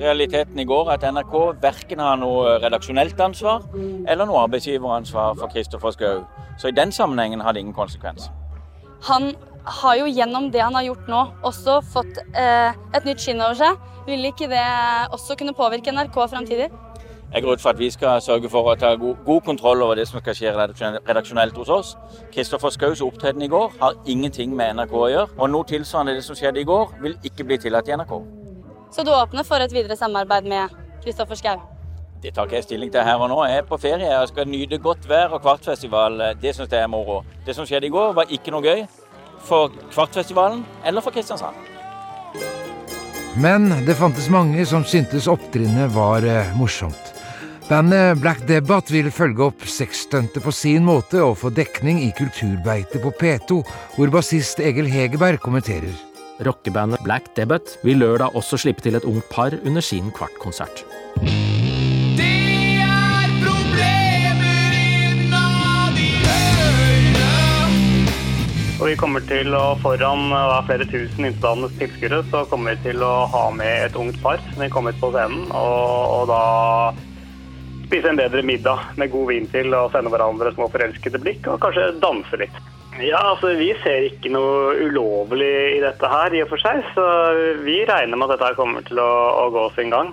Realiteten 0.00 0.62
i 0.64 0.64
går 0.64 0.88
er 0.88 0.96
at 0.96 1.04
NRK 1.12 1.36
verken 1.60 2.00
har 2.00 2.16
noe 2.22 2.56
redaksjonelt 2.62 3.20
ansvar 3.20 3.68
eller 3.76 4.24
noe 4.24 4.46
arbeidsgiveransvar 4.46 5.36
for 5.42 5.52
Kristoffer 5.52 5.92
Schou. 5.92 6.22
Så 6.56 6.72
i 6.72 6.78
den 6.78 6.88
sammenhengen 6.88 7.44
har 7.44 7.52
det 7.52 7.66
ingen 7.66 7.76
konsekvens. 7.76 8.30
Han 9.10 9.34
har 9.64 9.96
jo 9.96 10.06
gjennom 10.10 10.50
det 10.50 10.62
han 10.62 10.74
har 10.74 10.86
gjort 10.86 11.10
nå, 11.10 11.20
også 11.46 11.80
fått 11.92 12.18
eh, 12.34 12.74
et 12.94 13.04
nytt 13.06 13.22
skinn 13.22 13.42
over 13.42 13.58
seg. 13.58 13.90
Vil 14.06 14.24
ikke 14.26 14.48
det 14.50 14.64
også 15.14 15.36
kunne 15.38 15.54
påvirke 15.54 15.94
NRK 15.94 16.18
fremtidig? 16.32 16.70
Jeg 17.32 17.42
går 17.42 17.56
ut 17.56 17.62
for 17.62 17.70
at 17.70 17.78
vi 17.80 17.88
skal 17.90 18.20
sørge 18.20 18.48
for 18.52 18.66
å 18.68 18.74
ta 18.76 18.90
god, 19.00 19.22
god 19.24 19.40
kontroll 19.46 19.80
over 19.86 19.96
det 19.96 20.04
som 20.08 20.20
skal 20.20 20.34
skje 20.36 20.50
redaksjonelt 20.52 21.56
hos 21.56 21.70
oss. 21.72 21.92
Kristoffer 22.34 22.74
Skaus 22.74 23.00
opptreden 23.00 23.46
i 23.46 23.48
går 23.48 23.70
har 23.80 23.96
ingenting 24.04 24.52
med 24.56 24.76
NRK 24.76 24.92
å 24.92 25.08
gjøre. 25.08 25.28
Og 25.38 25.52
noe 25.54 25.68
tilsvarende 25.70 26.18
det 26.18 26.26
som 26.26 26.36
skjedde 26.36 26.60
i 26.60 26.68
går, 26.68 26.92
vil 27.00 27.16
ikke 27.24 27.46
bli 27.48 27.56
tillatt 27.62 27.88
i 27.88 27.96
NRK. 27.96 28.12
Så 28.92 29.06
du 29.06 29.14
åpner 29.14 29.48
for 29.48 29.64
et 29.64 29.72
videre 29.72 29.96
samarbeid 29.96 30.50
med 30.50 30.74
Kristoffer 31.04 31.40
Skau? 31.40 31.62
Det 32.22 32.34
tar 32.36 32.46
ikke 32.46 32.60
jeg 32.60 32.66
stilling 32.66 32.92
til 32.92 33.06
her 33.06 33.16
og 33.16 33.32
nå. 33.32 33.38
Jeg 33.48 33.62
er 33.62 33.70
på 33.70 33.80
ferie. 33.80 34.10
og 34.20 34.28
skal 34.28 34.50
nyte 34.50 34.78
godt 34.78 35.08
vær 35.08 35.32
og 35.32 35.40
Kvartfestival. 35.42 36.20
Det 36.42 36.52
syns 36.54 36.68
jeg 36.70 36.84
er 36.84 36.92
moro. 36.92 37.22
Det 37.46 37.56
som 37.56 37.66
skjedde 37.66 37.88
i 37.88 37.94
går, 37.96 38.12
var 38.12 38.28
ikke 38.28 38.52
noe 38.52 38.62
gøy 38.62 38.84
for 39.44 39.72
Kvartfestivalen 39.92 40.64
eller 40.84 41.04
for 41.04 41.14
Kristiansand. 41.14 41.56
Men 43.36 43.70
det 43.86 43.96
fantes 43.96 44.28
mange 44.28 44.66
som 44.68 44.84
syntes 44.84 45.28
opptrinnet 45.30 45.92
var 45.94 46.24
eh, 46.28 46.52
morsomt. 46.58 47.12
Bandet 47.68 48.18
Black 48.20 48.42
Debbath 48.48 48.92
vil 48.92 49.08
følge 49.14 49.46
opp 49.46 49.62
sexstuntet 49.64 50.44
på 50.44 50.52
sin 50.52 50.84
måte 50.84 51.22
og 51.24 51.38
få 51.40 51.52
dekning 51.56 52.02
i 52.04 52.10
Kulturbeitet 52.18 53.00
på 53.00 53.14
P2, 53.16 53.62
hvor 53.96 54.12
bassist 54.12 54.60
Egil 54.60 54.90
Hegerberg 54.92 55.40
kommenterer. 55.40 55.94
Rockebandet 56.44 57.00
Black 57.06 57.32
Debbath 57.36 57.78
vil 57.86 58.02
lørdag 58.02 58.36
også 58.36 58.60
slippe 58.60 58.84
til 58.84 58.98
et 58.98 59.08
ungt 59.08 59.28
par 59.32 59.56
under 59.64 59.80
sin 59.80 60.12
kvartkonsert. 60.12 60.84
Og 68.82 68.88
vi 68.90 68.96
kommer 68.98 69.22
til 69.30 69.54
å, 69.54 69.76
Foran 69.78 70.24
da, 70.32 70.56
flere 70.66 70.88
tusen 70.90 71.28
innblandede 71.28 71.76
tilskuere 71.78 72.24
så 72.32 72.40
kommer 72.50 72.74
vi 72.74 72.88
til 72.88 73.04
å 73.06 73.28
ha 73.30 73.44
med 73.54 73.84
et 73.84 73.94
ungt 73.94 74.18
par 74.24 74.42
som 74.48 74.64
vil 74.64 74.72
komme 74.74 74.90
ut 74.90 74.98
på 74.98 75.12
scenen. 75.14 75.44
Og, 75.54 76.16
og 76.16 76.24
da 76.32 76.40
spise 77.86 78.10
en 78.10 78.18
bedre 78.18 78.42
middag 78.42 78.88
med 78.98 79.12
god 79.12 79.30
vin 79.30 79.46
til 79.54 79.70
og 79.78 79.94
sende 79.94 80.10
hverandre 80.10 80.50
små 80.56 80.66
forelskede 80.72 81.22
blikk 81.22 81.46
og 81.52 81.62
kanskje 81.62 81.92
danse 82.02 82.42
litt. 82.42 82.58
Ja, 82.98 83.22
altså 83.22 83.52
Vi 83.54 83.70
ser 83.84 84.08
ikke 84.08 84.34
noe 84.34 84.74
ulovlig 84.82 85.54
i 85.76 85.80
dette 85.84 86.10
her, 86.10 86.34
i 86.34 86.42
og 86.42 86.50
for 86.50 86.66
seg. 86.66 86.82
Så 86.98 87.06
vi 87.62 87.84
regner 87.86 88.18
med 88.18 88.34
at 88.34 88.40
dette 88.40 88.56
kommer 88.58 88.82
til 88.90 88.98
å, 88.98 89.12
å 89.44 89.46
gå 89.54 89.68
sin 89.78 89.94
gang. 89.94 90.10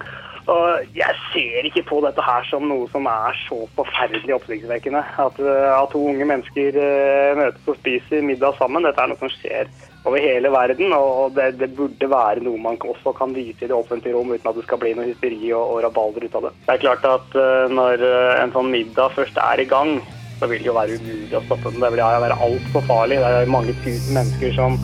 Og 0.49 0.95
Jeg 0.97 1.15
ser 1.31 1.67
ikke 1.67 1.85
på 1.89 1.99
dette 2.05 2.23
her 2.25 2.47
som 2.49 2.65
noe 2.69 2.87
som 2.93 3.07
er 3.09 3.37
så 3.45 3.59
forferdelig 3.77 4.35
oppsiktsvekkende. 4.39 5.03
At, 5.21 5.39
eh, 5.43 5.69
at 5.75 5.93
to 5.93 6.01
unge 6.11 6.25
mennesker 6.25 6.79
uh, 6.79 7.37
møtes 7.37 7.69
og 7.69 7.77
spiser 7.79 8.25
middag 8.25 8.57
sammen. 8.57 8.85
Dette 8.87 9.03
er 9.03 9.11
noe 9.11 9.21
som 9.21 9.31
skjer 9.33 9.69
over 10.07 10.23
hele 10.23 10.51
verden. 10.53 10.93
Og 10.95 11.35
det, 11.37 11.51
det, 11.61 11.71
burde 11.77 12.11
være 12.11 12.45
noe 12.45 12.61
man 12.61 12.79
også 12.81 13.13
kan 13.17 13.35
vise 13.35 13.65
i 13.65 13.69
det 13.69 13.75
offentlige 13.77 14.15
rom 14.15 14.31
uten 14.33 14.51
at 14.51 14.57
det 14.57 14.65
skal 14.67 14.81
bli 14.81 14.95
noe 14.97 15.09
hysteri 15.11 15.51
og, 15.51 15.75
og 15.75 15.83
rabalder 15.85 16.25
ut 16.25 16.39
av 16.39 16.47
det. 16.47 16.53
Det 16.65 16.77
er 16.77 16.85
klart 16.85 17.09
at 17.09 17.35
uh, 17.37 17.65
når 17.73 18.05
en 18.43 18.55
sånn 18.55 18.71
middag 18.73 19.13
først 19.17 19.37
er 19.43 19.61
i 19.61 19.67
gang, 19.69 19.99
så 20.39 20.47
vil 20.47 20.63
det 20.63 20.71
jo 20.71 20.77
være 20.77 20.95
umulig 20.97 21.35
å 21.35 21.43
stoppe 21.45 21.73
den. 21.73 21.83
Det 21.83 21.91
vil 21.93 22.05
være 22.25 22.39
altfor 22.47 22.87
farlig. 22.89 23.19
Det 23.21 23.43
er 23.43 23.53
mange 23.57 23.75
tusen 23.83 24.17
mennesker 24.17 24.55
som, 24.57 24.79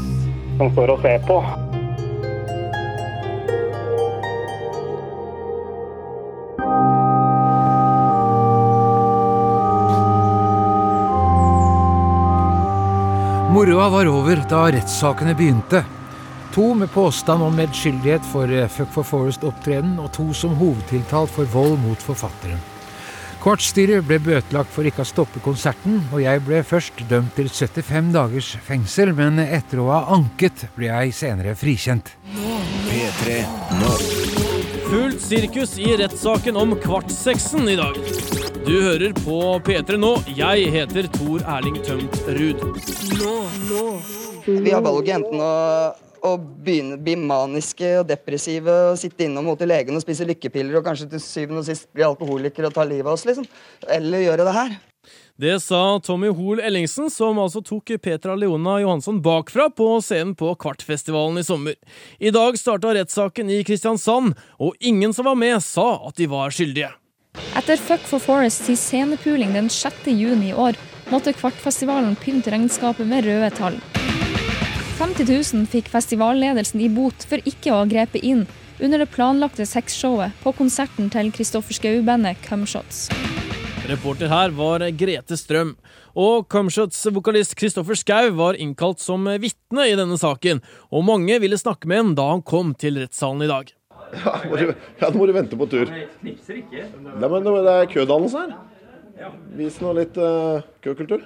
som 0.59 0.75
står 0.75 0.97
og 0.97 1.07
ser 1.07 1.25
på. 1.29 1.39
Moroa 13.55 13.89
var 13.89 14.05
over 14.11 14.41
da 14.49 14.65
rettssakene 14.67 15.31
begynte. 15.31 15.79
To 16.51 16.73
med 16.75 16.89
påstand 16.91 17.43
om 17.43 17.53
medskyldighet 17.55 18.25
for 18.27 18.51
eh, 18.51 18.67
Fuck 18.67 18.89
for 18.91 19.07
Forest-opptreden, 19.07 19.93
og 20.03 20.09
to 20.11 20.25
som 20.35 20.57
hovedtiltalt 20.59 21.31
for 21.31 21.47
vold 21.53 21.77
mot 21.79 22.03
forfatteren. 22.03 22.59
Kvartsstyret 23.39 24.03
ble 24.03 24.17
bøtelagt 24.25 24.73
for 24.75 24.83
ikke 24.83 25.05
å 25.05 25.07
stoppe 25.07 25.39
konserten, 25.45 26.01
og 26.11 26.19
jeg 26.25 26.43
ble 26.43 26.59
først 26.67 26.99
dømt 27.07 27.31
til 27.39 27.47
75 27.47 28.11
dagers 28.17 28.49
fengsel, 28.67 29.13
men 29.15 29.39
etter 29.45 29.79
å 29.79 29.87
ha 29.93 30.01
anket 30.17 30.65
ble 30.75 30.91
jeg 30.91 31.15
senere 31.15 31.55
frikjent. 31.55 32.11
P3 32.89 33.39
nå. 33.79 33.93
Fullt 34.89 35.23
sirkus 35.29 35.77
i 35.79 35.95
rettssaken 36.03 36.59
om 36.59 36.75
kvartseksen 36.83 37.71
i 37.71 37.79
dag. 37.79 38.44
Du 38.65 38.73
hører 38.81 39.11
på 39.21 39.35
P3 39.61 39.97
nå. 40.01 40.15
Jeg 40.33 40.71
heter 40.73 41.05
Tor 41.13 41.43
Erling 41.57 41.75
Tømt 41.85 42.15
Ruud. 42.25 42.63
Nå, 43.19 43.35
nå. 43.69 43.83
Vi 44.45 44.73
har 44.73 44.81
valget 44.81 45.19
enten 45.19 45.43
å 45.45 45.51
å 46.25 46.33
begynne, 46.39 46.97
bli 46.97 47.13
maniske 47.19 47.91
og 47.99 48.07
depressive 48.09 48.73
og 48.89 48.97
sitte 48.97 49.27
innom 49.27 49.51
hos 49.51 49.61
legen 49.67 49.93
og 49.93 50.01
spise 50.01 50.25
lykkepiller 50.25 50.79
og 50.79 50.87
kanskje 50.87 51.11
til 51.11 51.21
syvende 51.21 51.61
og 51.61 51.67
sist 51.67 51.85
bli 51.93 52.05
alkoholiker 52.07 52.65
og 52.65 52.73
ta 52.73 52.85
livet 52.87 53.05
av 53.05 53.13
oss, 53.13 53.27
liksom. 53.29 53.45
Eller 53.93 54.25
gjøre 54.25 54.47
det 54.47 54.55
her. 54.57 54.75
Det 55.37 55.55
sa 55.61 55.99
Tommy 56.01 56.31
Hoel 56.33 56.63
Ellingsen, 56.63 57.11
som 57.13 57.37
altså 57.43 57.61
tok 57.61 57.93
Petra 58.01 58.37
Leona 58.39 58.79
Johansson 58.81 59.21
bakfra 59.21 59.67
på 59.69 59.91
scenen 60.01 60.33
på 60.39 60.53
Kvartfestivalen 60.57 61.37
i 61.41 61.45
sommer. 61.45 61.75
I 62.17 62.33
dag 62.33 62.57
starta 62.57 62.95
rettssaken 62.95 63.51
i 63.53 63.61
Kristiansand, 63.67 64.33
og 64.57 64.79
ingen 64.79 65.13
som 65.13 65.29
var 65.29 65.37
med, 65.37 65.59
sa 65.61 65.99
at 66.07 66.17
de 66.17 66.31
var 66.31 66.55
skyldige. 66.55 66.95
Etter 67.55 67.79
Fuck 67.79 68.03
for 68.09 68.23
Forest 68.23 68.65
sin 68.67 68.77
scenepuling 68.79 69.53
den 69.55 69.69
6. 69.69 70.07
juni 70.11 70.51
i 70.51 70.53
år, 70.53 70.77
måtte 71.11 71.33
Kvartfestivalen 71.35 72.17
pynte 72.19 72.53
regnskapet 72.53 73.07
med 73.07 73.25
røde 73.27 73.51
tall. 73.55 73.79
50 74.99 75.27
000 75.53 75.67
fikk 75.67 75.89
festivalledelsen 75.91 76.81
i 76.85 76.89
bot 76.91 77.27
for 77.27 77.43
ikke 77.43 77.73
å 77.73 77.81
ha 77.81 77.89
grepet 77.89 78.23
inn 78.23 78.45
under 78.79 79.01
det 79.01 79.11
planlagte 79.11 79.67
sexshowet 79.67 80.35
på 80.43 80.55
konserten 80.55 81.11
til 81.11 81.31
Kristoffer 81.35 81.75
Schou-bandet 81.75 82.39
Cumshots. 82.47 83.09
Reporter 83.85 84.31
her 84.31 84.55
var 84.57 84.81
Grete 84.97 85.37
Strøm. 85.37 85.75
Og 86.15 86.47
Cumshots-vokalist 86.49 87.57
Kristoffer 87.59 87.99
Schou 87.99 88.31
var 88.39 88.57
innkalt 88.57 89.03
som 89.03 89.27
vitne 89.27 89.89
i 89.91 89.97
denne 89.99 90.17
saken, 90.17 90.63
og 90.89 91.05
mange 91.05 91.37
ville 91.43 91.59
snakke 91.59 91.91
med 91.91 92.01
ham 92.01 92.13
da 92.17 92.29
han 92.31 92.45
kom 92.45 92.73
til 92.79 93.03
rettssalen 93.03 93.45
i 93.45 93.51
dag. 93.51 93.74
Ja, 94.15 94.33
må 94.47 94.59
du, 94.59 94.71
ja, 94.71 95.09
nå 95.09 95.19
må 95.19 95.27
du 95.27 95.33
vente 95.35 95.59
på 95.59 95.67
tur. 95.71 95.91
Knipser 96.21 96.61
ikke. 96.61 96.85
Nei, 97.03 97.27
men 97.27 97.45
det 97.45 97.73
er 97.73 97.89
kødannelse 97.91 98.43
her. 98.45 99.29
Vis 99.59 99.79
nå 99.83 99.93
litt 99.97 100.17
uh, 100.19 100.63
køkultur. 100.85 101.25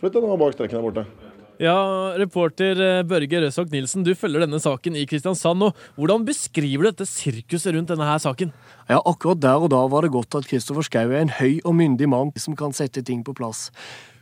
Flytt 0.00 0.16
deg 0.16 0.24
nå 0.24 0.36
bak 0.40 0.56
streken 0.56 0.78
der 0.78 0.84
borte. 0.86 1.29
Ja, 1.60 1.76
reporter 2.16 2.78
eh, 2.80 3.02
Børge 3.04 3.42
Røsok 3.42 3.68
Nilsen, 3.68 4.00
du 4.00 4.14
følger 4.16 4.46
denne 4.46 4.56
saken 4.62 4.94
i 4.96 5.02
Kristiansand. 5.04 5.66
og 5.66 5.82
Hvordan 6.00 6.22
beskriver 6.24 6.86
du 6.86 6.88
dette 6.88 7.04
sirkuset 7.04 7.74
rundt 7.76 7.90
denne 7.92 8.06
her 8.08 8.16
saken? 8.22 8.54
Ja, 8.88 9.02
Akkurat 9.04 9.42
der 9.42 9.60
og 9.60 9.68
da 9.74 9.82
var 9.92 10.06
det 10.06 10.12
godt 10.14 10.38
at 10.38 10.48
Kristoffer 10.48 10.86
Schou 10.86 11.12
er 11.12 11.20
en 11.20 11.34
høy 11.36 11.58
og 11.60 11.74
myndig 11.76 12.08
mann 12.08 12.32
som 12.40 12.56
kan 12.56 12.72
sette 12.72 13.02
ting 13.04 13.20
på 13.26 13.34
plass. 13.36 13.66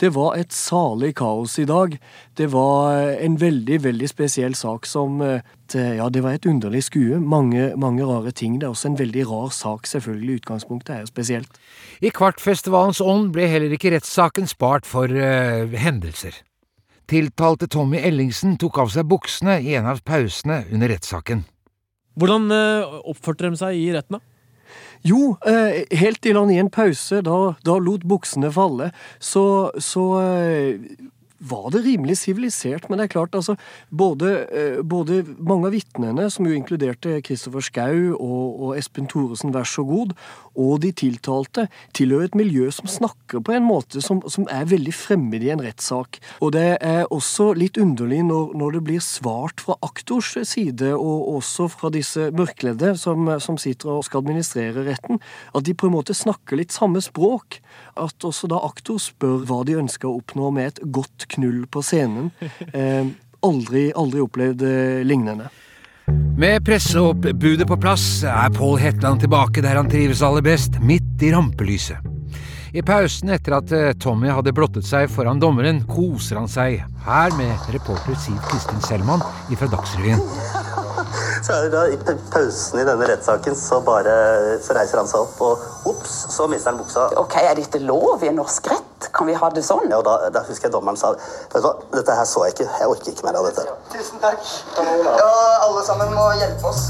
Det 0.02 0.10
var 0.16 0.34
et 0.34 0.50
salig 0.50 1.12
kaos 1.20 1.54
i 1.62 1.68
dag. 1.70 1.94
Det 2.34 2.50
var 2.50 2.96
eh, 2.96 3.22
en 3.22 3.38
veldig, 3.38 3.78
veldig 3.86 4.10
spesiell 4.10 4.58
sak 4.58 4.90
som 4.90 5.22
eh, 5.22 5.38
Ja, 5.70 6.08
det 6.10 6.24
var 6.24 6.34
et 6.34 6.46
underlig 6.48 6.88
skue. 6.88 7.20
Mange, 7.22 7.70
mange 7.78 8.02
rare 8.02 8.34
ting. 8.34 8.58
Det 8.58 8.66
er 8.66 8.74
også 8.74 8.90
en 8.90 8.98
veldig 8.98 9.28
rar 9.30 9.54
sak, 9.54 9.86
selvfølgelig. 9.86 10.40
Utgangspunktet 10.42 10.94
er 10.96 11.06
spesielt. 11.06 11.62
I 12.02 12.10
Kvartfestivalens 12.10 13.04
ånd 13.04 13.30
ble 13.36 13.46
heller 13.46 13.78
ikke 13.78 13.94
rettssaken 13.94 14.48
spart 14.48 14.88
for 14.88 15.12
uh, 15.12 15.68
hendelser. 15.76 16.40
Tiltalte 17.08 17.68
Tommy 17.72 18.02
Ellingsen 18.04 18.58
tok 18.60 18.82
av 18.82 18.90
seg 18.92 19.06
buksene 19.08 19.58
i 19.64 19.72
en 19.78 19.86
av 19.88 20.02
pausene 20.04 20.62
under 20.68 20.90
rettssaken. 20.92 21.46
Hvordan 22.18 22.50
uh, 22.52 22.98
oppførte 23.08 23.48
de 23.48 23.56
seg 23.56 23.78
i 23.78 23.86
retten, 23.94 24.18
da? 24.18 24.24
Jo, 25.06 25.36
eh, 25.46 25.84
helt 25.96 26.20
til 26.24 26.36
han 26.36 26.50
i 26.50 26.58
en 26.60 26.68
pause 26.74 27.22
da, 27.24 27.36
da 27.64 27.76
lot 27.80 28.02
buksene 28.08 28.50
falle, 28.52 28.90
så, 29.22 29.70
så 29.80 30.04
eh, 30.20 30.82
var 31.38 31.70
det 31.70 31.84
rimelig 31.84 32.18
sivilisert. 32.22 32.88
Men 32.88 32.98
det 32.98 33.08
er 33.08 33.14
klart, 33.14 33.34
altså, 33.34 33.56
både, 33.90 34.46
eh, 34.50 34.82
både 34.82 35.22
mange 35.38 35.68
av 35.68 35.72
vitnene, 35.76 36.30
som 36.30 36.46
jo 36.46 36.54
inkluderte 36.56 37.20
Kristoffer 37.22 37.64
Schou 37.64 38.16
og, 38.16 38.60
og, 38.60 38.76
Espen 38.78 39.06
Thoresen, 39.06 39.54
vær 39.54 39.66
så 39.68 39.84
god, 39.86 40.14
og 40.58 40.80
de 40.82 40.92
tiltalte, 40.92 41.68
tilhører 41.94 42.28
et 42.28 42.38
miljø 42.38 42.70
som 42.74 42.90
snakker 42.90 43.42
på 43.44 43.54
en 43.54 43.66
måte 43.66 44.02
som, 44.02 44.20
som 44.26 44.46
er 44.50 44.66
veldig 44.68 44.94
fremmed 44.94 45.44
i 45.44 45.52
en 45.54 45.62
rettssak. 45.62 46.18
Og 46.42 46.52
det 46.56 46.78
er 46.80 47.06
også 47.14 47.52
litt 47.54 47.78
underlig 47.78 48.24
når, 48.26 48.54
når, 48.58 48.78
det 48.78 48.84
blir 48.88 49.04
svart 49.04 49.62
fra 49.62 49.78
aktors 49.86 50.34
side, 50.48 50.92
og 50.94 51.38
også 51.38 51.68
fra 51.70 51.92
disse 51.94 52.30
mørkledde 52.34 52.94
som, 52.98 53.30
som 53.40 53.58
sitter 53.60 53.94
og 53.94 54.04
skal 54.06 54.24
administrere 54.24 54.86
retten, 54.88 55.22
at 55.54 55.66
de 55.66 55.74
på 55.74 55.88
en 55.88 55.94
måte 55.94 56.16
snakker 56.16 56.58
litt 56.58 56.74
samme 56.74 57.02
språk. 57.04 57.60
At 57.98 58.24
også 58.24 58.50
da 58.50 58.60
aktor 58.62 58.98
spør 59.02 59.44
hva 59.46 59.62
de 59.66 59.78
ønsker 59.78 60.08
å 60.08 60.18
oppnå 60.20 60.50
med 60.54 60.72
et 60.72 60.82
godt 60.94 61.27
knull 61.36 61.64
på 61.70 61.82
scenen. 61.82 62.30
Eh, 62.72 63.06
aldri, 63.46 63.88
aldri 63.96 64.20
opplevd 64.20 64.62
eh, 64.66 65.00
lignende. 65.06 65.48
Med 66.38 66.64
presseoppbudet 66.64 67.66
på 67.68 67.76
plass 67.80 68.22
er 68.24 68.52
Pål 68.54 68.78
Hetland 68.78 69.24
tilbake 69.24 69.62
der 69.64 69.80
han 69.80 69.90
trives 69.90 70.22
aller 70.22 70.44
best, 70.44 70.78
midt 70.80 71.22
i 71.22 71.32
rampelyset. 71.34 72.17
I 72.76 72.82
pausen 72.84 73.30
etter 73.32 73.54
at 73.56 73.70
eh, 73.72 73.94
Tommy 73.96 74.28
hadde 74.28 74.52
blottet 74.52 74.84
seg 74.84 75.08
foran 75.12 75.40
dommeren, 75.40 75.80
koser 75.88 76.36
han 76.36 76.50
seg, 76.52 76.82
her 77.06 77.36
med 77.38 77.70
reporter 77.72 78.18
Siv 78.20 78.36
Kristin 78.50 78.82
Selman 78.84 79.24
fra 79.56 79.70
Dagsrevyen. 79.72 80.20
Så 81.38 81.54
er 81.54 81.68
det 81.68 81.70
da 81.72 81.84
I 81.88 81.96
pausen 82.32 82.80
i 82.82 82.84
denne 82.84 83.06
rettssaken 83.08 83.54
så 83.56 83.78
bare 83.86 84.12
så 84.64 84.74
reiser 84.76 84.98
han 84.98 85.06
seg 85.08 85.22
opp, 85.22 85.38
og 85.40 85.92
ops, 85.92 86.16
så 86.34 86.48
mister 86.50 86.72
han 86.72 86.80
buksa. 86.82 87.06
Ok, 87.22 87.36
Er 87.40 87.54
dette 87.56 87.78
lov 87.80 88.24
i 88.26 88.32
norsk 88.34 88.66
rett? 88.68 89.08
Kan 89.14 89.30
vi 89.30 89.36
ha 89.38 89.48
det 89.54 89.62
sånn? 89.64 89.86
Ja, 89.88 90.02
da, 90.04 90.16
da 90.34 90.42
husker 90.48 90.66
jeg 90.68 90.74
dommeren 90.74 90.98
sa 90.98 91.14
vet 91.14 91.54
du 91.54 91.62
hva, 91.64 91.72
dette 91.94 92.16
her 92.18 92.26
så 92.28 92.42
jeg 92.44 92.56
ikke. 92.56 92.68
Jeg 92.82 92.90
orker 92.90 93.14
ikke 93.14 93.28
mer 93.28 93.38
av 93.40 93.48
dette. 93.48 93.64
Tusen 93.94 94.20
takk. 94.20 94.42
Ja, 94.82 95.30
alle 95.68 95.86
sammen 95.86 96.12
må 96.18 96.26
hjelpe 96.42 96.72
oss. 96.74 96.88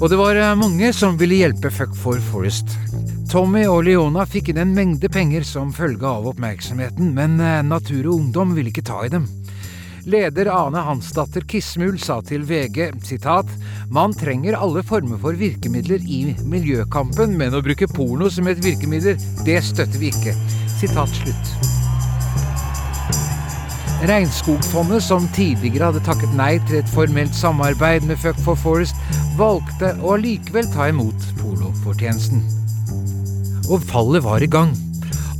Og 0.00 0.10
det 0.10 0.18
var 0.18 0.40
eh, 0.40 0.56
mange 0.58 0.90
som 0.96 1.20
ville 1.20 1.44
hjelpe 1.44 1.70
Fuck 1.70 1.94
for 2.00 2.18
Forest. 2.32 2.72
Tommy 3.34 3.64
og 3.66 3.80
Leona 3.82 4.22
fikk 4.30 4.52
inn 4.52 4.60
en 4.62 4.72
mengde 4.76 5.08
penger 5.10 5.42
som 5.42 5.72
følge 5.74 6.06
av 6.06 6.28
oppmerksomheten, 6.30 7.08
men 7.16 7.32
eh, 7.42 7.64
Natur 7.66 8.04
og 8.04 8.20
Ungdom 8.20 8.52
ville 8.54 8.70
ikke 8.70 8.84
ta 8.86 9.00
i 9.02 9.10
dem. 9.10 9.24
Leder 10.06 10.52
Ane 10.54 10.84
Hansdatter 10.86 11.42
Kismul 11.50 11.98
sa 11.98 12.20
til 12.22 12.44
VG 12.46 12.92
sitat, 13.02 13.50
man 13.90 14.14
trenger 14.14 14.54
alle 14.54 14.86
former 14.86 15.18
for 15.18 15.34
virkemidler 15.34 16.06
i 16.06 16.20
miljøkampen, 16.46 17.34
men 17.34 17.58
å 17.58 17.64
bruke 17.66 17.90
porno 17.90 18.30
som 18.30 18.46
et 18.46 18.62
virkemiddel, 18.62 19.18
det 19.42 19.58
støtter 19.66 19.98
vi 19.98 20.14
ikke. 20.14 20.38
Sitat 20.78 21.18
slutt. 21.18 21.54
Regnskogfondet, 24.06 25.02
som 25.02 25.26
tidligere 25.34 25.90
hadde 25.90 26.06
takket 26.06 26.38
nei 26.38 26.52
til 26.68 26.84
et 26.84 26.94
formelt 26.94 27.34
samarbeid 27.34 28.06
med 28.06 28.22
Fuck 28.22 28.38
for 28.46 28.54
Forest, 28.54 28.94
valgte 29.34 29.96
å 30.04 30.20
allikevel 30.20 30.70
ta 30.70 30.92
imot 30.94 31.32
pornofortjenesten. 31.42 32.62
Og 33.72 33.80
fallet 33.88 34.20
var 34.20 34.42
i 34.44 34.48
gang. 34.50 34.74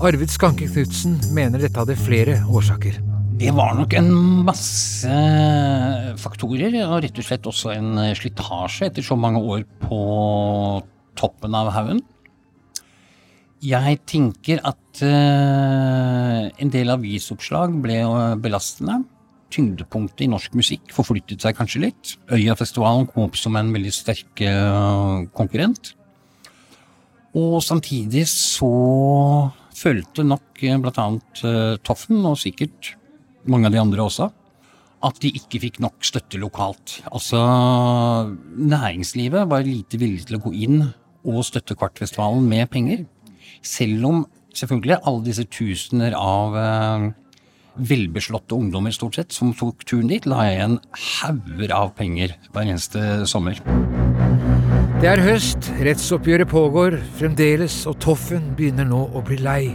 Arvid 0.00 0.30
Skanke 0.32 0.64
Knutsen 0.70 1.18
mener 1.36 1.60
dette 1.60 1.76
hadde 1.76 1.96
flere 1.98 2.38
årsaker. 2.48 2.96
Det 3.36 3.50
var 3.52 3.74
nok 3.76 3.92
en 3.98 4.10
masse 4.46 5.16
faktorer, 6.22 6.72
og 6.86 7.02
rett 7.04 7.18
og 7.20 7.26
slett 7.26 7.48
også 7.50 7.74
en 7.74 7.98
slitasje 8.16 8.88
etter 8.88 9.04
så 9.04 9.18
mange 9.18 9.42
år 9.42 9.64
på 9.82 9.98
toppen 11.20 11.56
av 11.58 11.68
haugen. 11.74 12.00
Jeg 13.64 13.98
tenker 14.08 14.62
at 14.66 15.02
uh, 15.04 16.48
en 16.48 16.72
del 16.72 16.92
avisoppslag 16.94 17.76
ble 17.84 17.98
belastende. 18.44 19.02
Tyngdepunktet 19.54 20.24
i 20.24 20.30
norsk 20.32 20.56
musikk 20.56 20.92
forflyttet 20.96 21.44
seg 21.44 21.56
kanskje 21.58 21.84
litt. 21.86 22.14
Øyafestivalen 22.32 23.08
kom 23.10 23.28
opp 23.28 23.36
som 23.40 23.56
en 23.60 23.72
veldig 23.74 23.92
sterk 23.94 24.44
uh, 24.48 25.24
konkurrent. 25.36 25.92
Og 27.34 27.58
samtidig 27.66 28.26
så 28.30 28.70
følte 29.74 30.24
nok 30.26 30.62
bl.a. 30.62 31.06
Uh, 31.42 31.74
Toffen, 31.82 32.22
og 32.22 32.38
sikkert 32.38 32.94
mange 33.50 33.68
av 33.68 33.74
de 33.74 33.80
andre 33.82 34.04
også, 34.06 34.28
at 35.04 35.18
de 35.20 35.32
ikke 35.36 35.60
fikk 35.66 35.80
nok 35.84 36.06
støtte 36.06 36.38
lokalt. 36.40 37.00
Altså, 37.10 37.40
næringslivet 38.56 39.50
var 39.50 39.66
lite 39.66 40.00
villig 40.00 40.28
til 40.28 40.38
å 40.38 40.44
gå 40.46 40.54
inn 40.64 40.78
og 41.24 41.44
støtte 41.44 41.76
Kvartfestivalen 41.76 42.46
med 42.48 42.70
penger. 42.72 43.04
Selv 43.64 44.08
om 44.08 44.24
selvfølgelig 44.56 45.02
alle 45.02 45.26
disse 45.26 45.44
tusener 45.50 46.16
av 46.16 46.56
eh, 46.60 47.06
velbeslåtte 47.74 48.56
ungdommer 48.56 48.94
stort 48.94 49.18
sett 49.18 49.36
som 49.36 49.52
tok 49.56 49.84
turen 49.88 50.08
dit, 50.12 50.28
la 50.30 50.46
igjen 50.48 50.78
hauger 51.18 51.74
av 51.74 51.94
penger 51.98 52.36
hver 52.52 52.68
eneste 52.68 53.24
sommer. 53.28 53.60
Det 55.02 55.10
er 55.10 55.20
høst, 55.20 55.66
rettsoppgjøret 55.84 56.48
pågår 56.48 56.94
fremdeles, 57.18 57.80
og 57.90 57.98
Toffen 58.00 58.52
begynner 58.56 58.86
nå 58.88 59.00
å 59.12 59.20
bli 59.26 59.36
lei. 59.42 59.74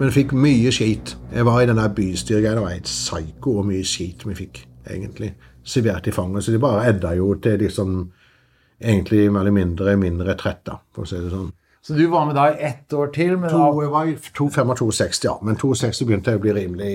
Men 0.00 0.10
fikk 0.14 0.32
mye 0.34 0.72
skit. 0.74 1.12
Jeg 1.30 1.46
var 1.46 1.60
i 1.62 1.68
denne 1.68 1.84
bystyregreia. 1.94 2.56
Det 2.56 2.64
var 2.64 2.72
helt 2.72 2.88
psyko 2.88 3.58
hvor 3.58 3.66
mye 3.68 3.84
skit 3.86 4.24
vi 4.26 4.34
fikk, 4.38 4.62
egentlig. 4.90 5.34
Servert 5.62 6.08
i 6.10 6.14
fanget. 6.16 6.46
Så 6.46 6.54
det 6.54 6.62
bare 6.64 6.88
edda 6.90 7.12
jo 7.18 7.28
til 7.44 7.60
liksom 7.62 7.98
egentlig 8.80 9.28
mer 9.30 9.44
eller 9.44 9.54
mindre 9.54 9.94
mindre 10.00 10.32
retrett, 10.32 10.64
da, 10.66 10.80
for 10.94 11.04
å 11.04 11.12
si 11.12 11.20
det 11.20 11.30
sånn. 11.30 11.52
Så 11.84 11.94
du 11.94 12.06
var 12.08 12.24
med 12.24 12.34
da 12.40 12.48
i 12.48 12.62
ett 12.64 12.92
år 12.96 13.12
til? 13.12 13.36
Men 13.38 13.52
to, 13.52 13.60
jeg 13.84 13.92
var 13.92 14.08
i 14.08 14.16
2,5 14.16 14.72
og 14.72 14.78
2,60, 14.80 15.24
ja. 15.28 15.36
Men 15.44 15.60
2,60 15.60 16.08
begynte 16.08 16.32
jeg 16.32 16.40
å 16.40 16.44
bli 16.46 16.56
rimelig 16.56 16.94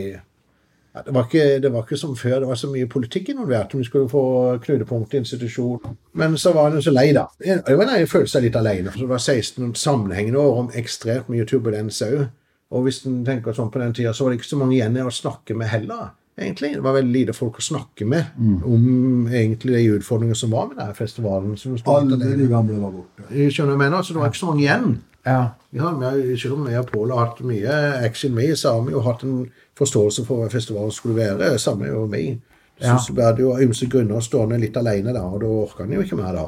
ja, 0.99 1.03
det, 1.05 1.13
var 1.15 1.27
ikke, 1.27 1.59
det, 1.63 1.69
var 1.71 1.85
ikke, 1.85 1.97
som 1.97 2.15
før. 2.17 2.39
Det 2.43 2.49
var 2.49 2.59
så 2.59 2.69
mye 2.71 2.87
politikk 2.91 3.31
involvert. 3.33 3.75
Vi 3.77 3.85
skulle 3.87 4.09
få 4.11 4.23
knutepunkt 4.63 5.13
i 5.13 5.21
institusjon. 5.23 5.95
Men 6.19 6.37
så 6.37 6.53
var 6.53 6.75
jo 6.75 6.83
så 6.83 6.91
lei, 6.91 7.09
da. 7.15 7.27
Jeg, 7.45 7.63
jeg 7.63 8.11
følte 8.11 8.33
seg 8.33 8.45
litt 8.47 8.59
alene. 8.59 8.91
For 8.91 9.05
det 9.05 9.11
var 9.13 9.23
16 9.23 9.73
sammenhengende 9.79 10.43
år 10.43 10.63
om 10.65 10.71
ekstremt 10.75 11.31
mye 11.31 11.47
turbulens 11.47 12.01
òg. 12.05 12.27
Og 12.69 12.85
hvis 12.85 13.01
en 13.09 13.23
tenker 13.25 13.55
sånn 13.55 13.71
på 13.73 13.81
den 13.81 13.95
tida, 13.97 14.13
så 14.13 14.25
var 14.25 14.33
det 14.33 14.41
ikke 14.41 14.51
så 14.51 14.59
mange 14.59 14.75
igjen 14.77 14.99
å 15.01 15.13
snakke 15.13 15.55
med 15.57 15.71
heller. 15.71 16.11
egentlig. 16.39 16.75
Det 16.75 16.83
var 16.83 16.95
veldig 16.95 17.13
lite 17.13 17.33
folk 17.35 17.57
å 17.59 17.63
snakke 17.65 18.05
med 18.07 18.35
mm. 18.37 18.59
om 18.63 19.27
egentlig 19.27 19.75
de 19.75 19.97
utfordringene 19.97 20.37
som 20.37 20.53
var 20.53 20.69
med 20.69 20.77
denne 20.77 20.95
festivalen. 20.95 21.57
Alle 21.89 22.19
de 22.19 22.47
gamle 22.47 22.79
var 22.79 22.93
borte. 22.93 23.25
Skjønner 23.29 23.73
du 23.73 23.79
hva 23.79 23.85
jeg 23.85 23.85
mener, 23.85 24.03
så 24.03 24.13
Det 24.13 24.21
var 24.21 24.31
ikke 24.31 24.43
så 24.43 24.51
mange 24.51 24.63
igjen. 24.63 24.99
Ja. 25.25 25.39
Ja, 25.69 25.89
selv 26.37 26.55
om 26.55 26.65
vi 26.65 26.77
og 26.79 26.87
Pål 26.89 27.11
har 27.13 27.27
hatt 27.27 27.41
mye 27.45 27.73
action 28.05 28.33
med, 28.33 28.55
så 28.57 28.73
har 28.73 28.85
vi 28.87 28.95
jo 28.95 29.03
hatt 29.05 29.23
en 29.27 29.43
forståelse 29.77 30.25
for 30.25 30.41
hva 30.41 30.49
festivalen 30.49 30.93
skulle 30.95 31.19
være. 31.19 31.51
Samme 31.61 31.91
jo 31.91 32.07
meg. 32.09 32.39
Så 32.79 32.95
ja. 32.95 33.15
ble 33.15 33.29
det 33.35 33.43
jo 33.43 33.51
av 33.53 33.61
ymse 33.65 33.89
grunner 33.91 34.23
stående 34.23 34.57
litt 34.61 34.77
alene 34.79 35.13
da, 35.13 35.25
og 35.27 35.41
da 35.43 35.51
orka 35.65 35.83
han 35.83 35.93
jo 35.93 36.05
ikke 36.05 36.17
mer 36.19 36.37
da. 36.37 36.47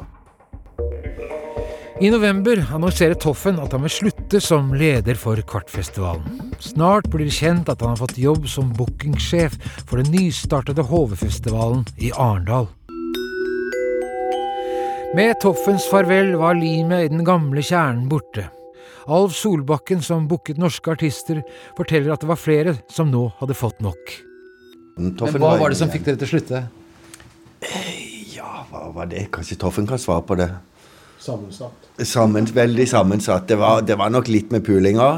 I 2.02 2.08
november 2.10 2.58
annonserer 2.74 3.14
Toffen 3.20 3.60
at 3.62 3.76
han 3.76 3.84
vil 3.84 3.92
slutte 3.92 4.40
som 4.42 4.72
leder 4.74 5.14
for 5.14 5.38
Kvartfestivalen. 5.38 6.54
Snart 6.58 7.06
blir 7.12 7.28
det 7.28 7.36
kjent 7.36 7.68
at 7.70 7.84
han 7.84 7.92
har 7.92 8.00
fått 8.00 8.18
jobb 8.18 8.48
som 8.50 8.72
bookingsjef 8.74 9.54
for 9.84 10.00
den 10.00 10.10
nystartede 10.10 10.82
HV-festivalen 10.88 11.84
i 12.02 12.10
Arendal. 12.16 12.66
Med 15.14 15.36
Toffens 15.44 15.86
farvel 15.92 16.32
var 16.40 16.56
limet 16.56 17.04
i 17.04 17.12
den 17.12 17.22
gamle 17.28 17.62
kjernen 17.62 18.08
borte. 18.10 18.48
Alv 19.06 19.32
Solbakken, 19.34 20.02
som 20.02 20.28
booket 20.30 20.60
norske 20.60 20.92
artister, 20.92 21.42
forteller 21.78 22.14
at 22.14 22.22
det 22.22 22.30
var 22.30 22.40
flere 22.40 22.76
som 22.92 23.10
nå 23.10 23.28
hadde 23.40 23.56
fått 23.58 23.80
nok. 23.82 24.14
Men 24.98 25.16
Hva 25.16 25.56
var 25.58 25.72
det 25.72 25.80
som 25.80 25.90
fikk 25.90 26.04
dere 26.06 26.20
til 26.20 26.28
å 26.28 26.32
slutte? 26.34 26.66
Ja, 28.34 28.66
hva 28.70 28.90
var 28.94 29.08
det? 29.10 29.28
Kanskje 29.32 29.58
Toffen 29.62 29.88
kan 29.88 30.00
svare 30.00 30.24
på 30.26 30.36
det. 30.38 30.50
Sammensatt. 31.22 31.88
Sammen, 32.02 32.48
veldig 32.50 32.88
sammensatt. 32.88 33.46
Det 33.48 33.56
var, 33.60 33.82
det 33.86 33.96
var, 33.98 34.10
nok 34.10 34.28
litt 34.28 34.50
med 34.54 34.64
pulinga. 34.66 35.10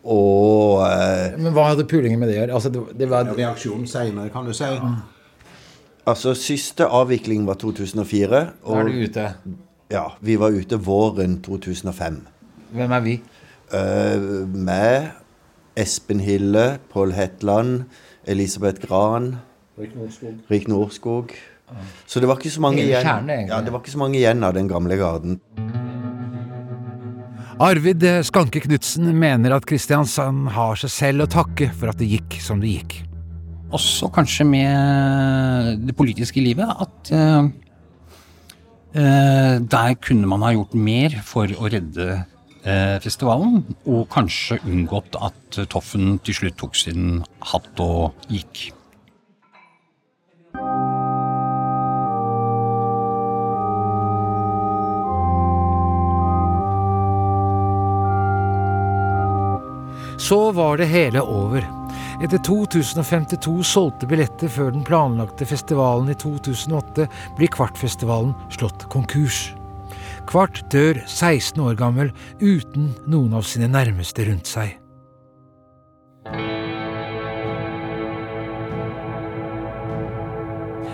Og 0.00 0.82
eh, 0.84 1.36
Men 1.40 1.54
hva 1.56 1.70
hadde 1.72 1.86
pulingen 1.88 2.20
med 2.20 2.30
det 2.30 2.36
å 2.36 2.40
gjøre? 2.42 2.58
Altså, 2.58 2.72
det, 2.72 2.84
det 3.00 3.08
var... 3.10 3.32
Reaksjonen 3.36 3.88
seinere, 3.88 4.28
kan 4.32 4.48
du 4.48 4.52
si. 4.56 4.68
Altså, 6.08 6.34
siste 6.38 6.86
avvikling 6.86 7.46
var 7.48 7.58
2004. 7.60 8.44
Og, 8.64 8.74
da 8.74 8.82
er 8.84 8.90
du 8.90 9.00
ute? 9.08 9.26
Ja. 9.92 10.04
Vi 10.24 10.36
var 10.40 10.54
ute 10.54 10.78
våren 10.80 11.40
2005. 11.44 12.20
Hvem 12.72 12.92
er 12.96 13.04
vi? 13.04 13.16
Uh, 13.70 14.46
med 14.50 15.10
Espen 15.78 16.20
Hille, 16.20 16.78
Pål 16.92 17.14
Hetland, 17.16 17.84
Elisabeth 18.26 18.82
Gran. 18.86 19.36
Rik 19.80 19.94
Nordskog. 19.96 20.34
Rik 20.50 20.68
Nordskog. 20.68 21.34
Så 22.06 22.20
det 22.20 22.28
var 22.28 22.40
ikke 22.40 22.50
så 22.50 22.62
mange 22.64 22.82
igjen 22.82 23.06
kjerne, 23.06 23.36
Ja, 23.46 23.60
det 23.62 23.70
var 23.72 23.78
ikke 23.78 23.92
så 23.92 24.00
mange 24.00 24.18
igjen 24.18 24.42
av 24.42 24.56
den 24.56 24.66
gamle 24.68 24.96
garden. 24.98 25.38
Arvid 27.60 28.02
Skanke 28.24 28.62
Knutsen 28.64 29.12
mener 29.20 29.54
at 29.54 29.66
Kristiansand 29.68 30.48
har 30.54 30.78
seg 30.80 30.92
selv 30.94 31.26
å 31.26 31.30
takke 31.30 31.68
for 31.76 31.92
at 31.92 32.00
det 32.00 32.08
gikk 32.08 32.38
som 32.42 32.62
det 32.62 32.72
gikk. 32.72 32.96
Også 33.76 34.08
kanskje 34.10 34.46
med 34.48 35.84
det 35.86 35.94
politiske 35.94 36.42
livet 36.42 36.66
at 36.66 37.12
uh, 37.14 37.46
uh, 38.96 39.56
der 39.60 39.94
kunne 40.02 40.26
man 40.30 40.42
ha 40.42 40.54
gjort 40.56 40.74
mer 40.74 41.20
for 41.26 41.52
å 41.54 41.70
redde 41.70 42.24
festivalen, 43.04 43.62
og 43.88 44.04
kanskje 44.12 44.60
unngått 44.68 45.16
at 45.16 45.62
Toffen 45.72 46.18
til 46.26 46.36
slutt 46.36 46.58
tok 46.60 46.76
sin 46.76 47.22
hatt 47.52 47.80
og 47.80 48.28
gikk. 48.28 48.68
Så 60.20 60.52
var 60.52 60.76
det 60.76 60.86
hele 60.86 61.22
over. 61.22 61.64
Etter 62.22 62.38
2052 62.44 63.62
solgte 63.64 64.06
billetter 64.06 64.52
før 64.52 64.68
den 64.74 64.84
planlagte 64.86 65.48
festivalen 65.48 66.12
i 66.12 66.18
2008 66.20 67.08
blir 67.38 67.50
Kvartfestivalen 67.50 68.36
slått 68.52 68.84
konkurs. 68.92 69.48
Kvart 70.30 70.60
dør 70.70 70.94
16 71.10 71.58
år 71.58 71.74
gammel 71.74 72.12
uten 72.38 72.92
noen 73.10 73.32
av 73.34 73.42
sine 73.50 73.66
nærmeste 73.66 74.28
rundt 74.28 74.46
seg. 74.46 74.76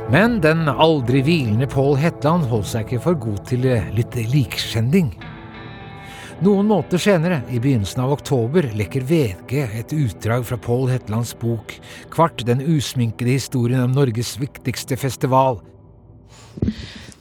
Men 0.09 0.39
den 0.41 0.65
aldri 0.71 1.21
hvilende 1.27 1.69
Pål 1.69 1.99
Hetland 2.01 2.49
holdt 2.49 2.71
seg 2.71 2.89
ikke 2.89 3.03
for 3.11 3.21
god 3.27 3.45
til 3.51 3.69
litt 3.99 4.17
likskjending. 4.17 5.13
Noen 6.41 6.69
måneder 6.73 7.01
senere, 7.01 7.43
i 7.53 7.61
begynnelsen 7.61 8.07
av 8.07 8.17
oktober, 8.17 8.71
lekker 8.77 9.05
VG 9.05 9.57
et 9.67 9.93
utdrag 9.93 10.49
fra 10.49 10.57
Pål 10.57 10.95
Hetlands 10.95 11.37
bok 11.41 11.77
Kvart 12.13 12.45
den 12.49 12.65
usminkede 12.65 13.37
historien 13.37 13.85
om 13.85 13.97
Norges 13.97 14.39
viktigste 14.41 14.97
festival. 15.01 15.61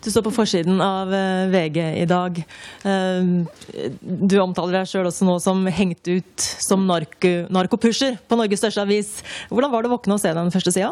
Du 0.05 0.11
står 0.11 0.21
på 0.27 0.35
forsiden 0.35 0.81
av 0.85 1.09
eh, 1.17 1.47
VG 1.49 1.79
i 1.97 2.05
dag. 2.05 2.37
Eh, 2.85 3.29
du 4.01 4.35
omtaler 4.37 4.77
deg 4.77 4.89
sjøl 4.91 5.09
også 5.09 5.25
nå 5.25 5.39
som 5.41 5.63
hengt 5.65 6.05
ut 6.05 6.45
som 6.61 6.83
narko, 6.85 7.31
narkopusher 7.49 8.19
på 8.29 8.37
Norges 8.37 8.61
største 8.61 8.85
avis. 8.85 9.09
Hvordan 9.49 9.73
var 9.73 9.81
det 9.81 9.89
å 9.89 9.95
våkne 9.95 10.19
og 10.19 10.21
se 10.21 10.35
den 10.37 10.53
første 10.53 10.75
sida? 10.75 10.91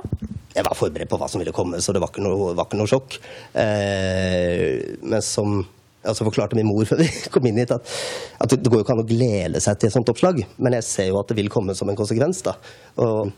Jeg 0.56 0.66
var 0.66 0.78
forberedt 0.78 1.12
på 1.14 1.20
hva 1.22 1.30
som 1.30 1.44
ville 1.44 1.54
komme, 1.54 1.78
så 1.78 1.94
det 1.94 2.02
var 2.02 2.10
ikke 2.10 2.26
noe, 2.26 2.56
var 2.58 2.66
ikke 2.66 2.82
noe 2.82 2.90
sjokk. 2.90 3.20
Eh, 3.54 4.98
men 5.06 5.22
som 5.22 5.60
altså 6.02 6.26
forklarte 6.26 6.58
min 6.58 6.68
mor 6.68 6.90
før 6.90 7.06
vi 7.06 7.12
kom 7.36 7.46
inn 7.48 7.62
hit 7.62 7.72
at, 7.78 7.94
at, 8.42 8.58
det 8.58 8.66
går 8.66 8.82
jo 8.82 8.88
ikke 8.88 8.98
an 8.98 9.06
å 9.06 9.08
glede 9.14 9.62
seg 9.62 9.78
til 9.78 9.92
et 9.92 9.98
sånt 10.00 10.10
oppslag. 10.10 10.42
Men 10.58 10.80
jeg 10.80 10.90
ser 10.90 11.12
jo 11.12 11.22
at 11.22 11.30
det 11.30 11.38
vil 11.38 11.54
komme 11.54 11.78
som 11.78 11.94
en 11.94 12.02
konsekvens. 12.02 12.42
da. 12.50 12.58
Og 12.98 13.30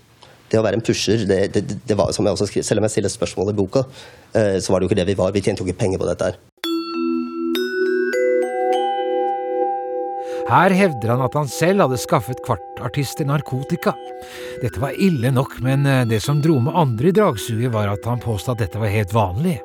det 0.51 0.59
å 0.59 0.65
være 0.65 0.79
en 0.79 0.85
pusher, 0.85 1.25
det, 1.29 1.39
det, 1.55 1.79
det 1.87 1.97
var 1.97 2.11
som 2.15 2.25
jeg 2.25 2.37
også 2.37 2.49
skrev, 2.49 2.65
selv 2.67 2.81
om 2.81 2.87
jeg 2.87 2.97
stiller 2.97 3.13
spørsmål 3.13 3.53
i 3.53 3.57
boka, 3.57 3.85
eh, 4.33 4.57
så 4.61 4.71
var 4.73 4.79
det 4.79 4.85
jo 4.85 4.91
ikke 4.91 5.01
det 5.01 5.09
vi 5.09 5.17
var. 5.17 5.33
Vi 5.33 5.43
tjente 5.45 5.63
jo 5.63 5.69
ikke 5.69 5.81
penger 5.85 6.01
på 6.01 6.09
dette 6.09 6.29
her. 6.31 6.43
Her 10.45 10.75
hevder 10.77 11.15
han 11.15 11.23
at 11.25 11.33
han 11.33 11.47
selv 11.49 11.81
hadde 11.87 11.97
skaffet 11.97 12.43
kvartartister 12.45 13.25
narkotika. 13.25 13.95
Dette 14.61 14.81
var 14.81 14.93
ille 15.01 15.31
nok, 15.33 15.57
men 15.65 15.87
eh, 15.89 16.03
det 16.09 16.21
som 16.21 16.41
dro 16.43 16.59
med 16.61 16.77
andre 16.77 17.09
i 17.09 17.15
dragsuget, 17.17 17.73
var 17.73 17.89
at 17.95 18.05
han 18.05 18.21
påstod 18.21 18.53
at 18.59 18.67
dette 18.67 18.81
var 18.81 18.93
helt 18.93 19.15
vanlig. 19.15 19.57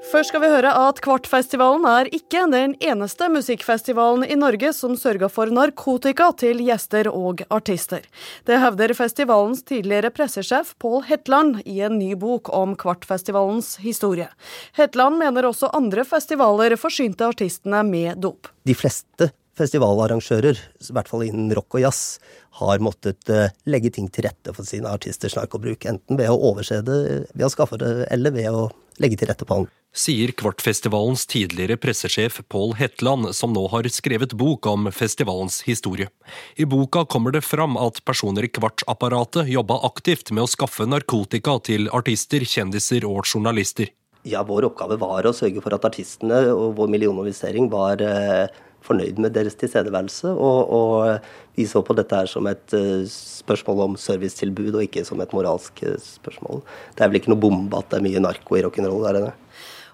Først 0.00 0.32
skal 0.32 0.40
vi 0.40 0.48
høre 0.48 0.70
at 0.88 0.98
Kvartfestivalen 1.04 1.84
er 1.84 2.08
ikke 2.16 2.46
den 2.48 2.72
eneste 2.80 3.26
musikkfestivalen 3.28 4.24
i 4.24 4.36
Norge 4.38 4.72
som 4.72 4.94
sørga 4.96 5.28
for 5.28 5.52
narkotika 5.52 6.30
til 6.40 6.62
gjester 6.64 7.10
og 7.12 7.42
artister. 7.52 8.06
Det 8.48 8.56
hevder 8.62 8.94
festivalens 8.96 9.60
tidligere 9.68 10.08
pressesjef 10.16 10.72
Pål 10.80 11.04
Hetland 11.10 11.60
i 11.68 11.82
en 11.84 11.98
ny 12.00 12.14
bok 12.18 12.48
om 12.56 12.72
Kvartfestivalens 12.80 13.74
historie. 13.84 14.30
Hetland 14.78 15.20
mener 15.20 15.50
også 15.50 15.68
andre 15.76 16.06
festivaler 16.08 16.78
forsynte 16.80 17.28
artistene 17.28 17.82
med 17.84 18.24
dop. 18.24 18.48
De 18.64 18.74
fleste 18.74 19.28
festivalarrangører, 19.60 20.56
i 20.56 20.94
hvert 20.96 21.10
fall 21.10 21.26
innen 21.26 21.52
rock 21.56 21.76
og 21.76 21.84
jazz, 21.84 22.16
har 22.62 22.80
måttet 22.80 23.28
uh, 23.28 23.50
legge 23.68 23.92
ting 23.92 24.08
til 24.08 24.24
rette 24.30 24.54
for 24.56 24.64
sine 24.64 24.88
artisters 24.88 25.36
narkobruk. 25.36 25.84
Enten 25.90 26.16
ved 26.16 26.32
å 26.32 26.40
overse 26.50 26.80
det, 26.86 27.02
ved 27.34 27.46
å 27.46 27.52
skaffe 27.52 27.78
det, 27.80 27.92
eller 28.08 28.34
ved 28.34 28.48
å 28.48 28.70
legge 29.00 29.20
til 29.20 29.30
rette 29.30 29.44
på 29.44 29.60
den. 29.60 29.68
Sier 29.90 30.30
Kvartfestivalens 30.38 31.24
tidligere 31.26 31.74
pressesjef 31.76 32.36
Pål 32.48 32.76
Hetland, 32.78 33.32
som 33.34 33.50
nå 33.50 33.64
har 33.72 33.88
skrevet 33.90 34.36
bok 34.38 34.66
om 34.70 34.86
festivalens 34.94 35.64
historie. 35.66 36.06
I 36.54 36.64
boka 36.64 37.02
kommer 37.10 37.34
det 37.34 37.42
fram 37.42 37.74
at 37.74 37.98
personer 38.06 38.46
i 38.46 38.52
Kvartsapparatet 38.54 39.50
jobba 39.50 39.80
aktivt 39.88 40.30
med 40.30 40.46
å 40.46 40.52
skaffe 40.52 40.86
narkotika 40.86 41.56
til 41.66 41.90
artister, 41.90 42.46
kjendiser 42.46 43.08
og 43.08 43.26
journalister. 43.26 43.90
Ja, 44.22 44.44
vår 44.46 44.68
oppgave 44.68 45.00
var 45.00 45.26
å 45.26 45.34
sørge 45.34 45.62
for 45.64 45.74
at 45.74 45.90
artistene 45.90 46.38
og 46.54 46.78
vår 46.78 46.94
millioninvestering 46.94 47.66
var 47.72 47.98
uh, 47.98 48.46
fornøyd 48.86 49.18
med 49.18 49.34
deres 49.34 49.58
tilstedeværelse. 49.58 50.30
Og, 50.30 50.70
og, 50.70 51.30
vi 51.58 51.66
så 51.68 51.82
på 51.84 51.96
dette 51.98 52.14
her 52.14 52.30
som 52.30 52.46
et 52.46 52.78
uh, 52.78 53.02
spørsmål 53.10 53.88
om 53.88 53.98
servicetilbud, 53.98 54.70
og 54.76 54.86
ikke 54.86 55.02
som 55.08 55.18
et 55.24 55.34
moralsk 55.34 55.82
uh, 55.82 55.98
spørsmål. 55.98 56.62
Det 56.94 57.02
er 57.02 57.10
vel 57.10 57.24
ikke 57.24 57.34
noe 57.34 57.42
bombe 57.42 57.80
at 57.80 57.90
det 57.90 57.98
er 57.98 58.06
mye 58.06 58.22
narko 58.22 58.60
i 58.60 58.62
rock'n'roll 58.68 59.08
der 59.08 59.24
inne. 59.24 59.38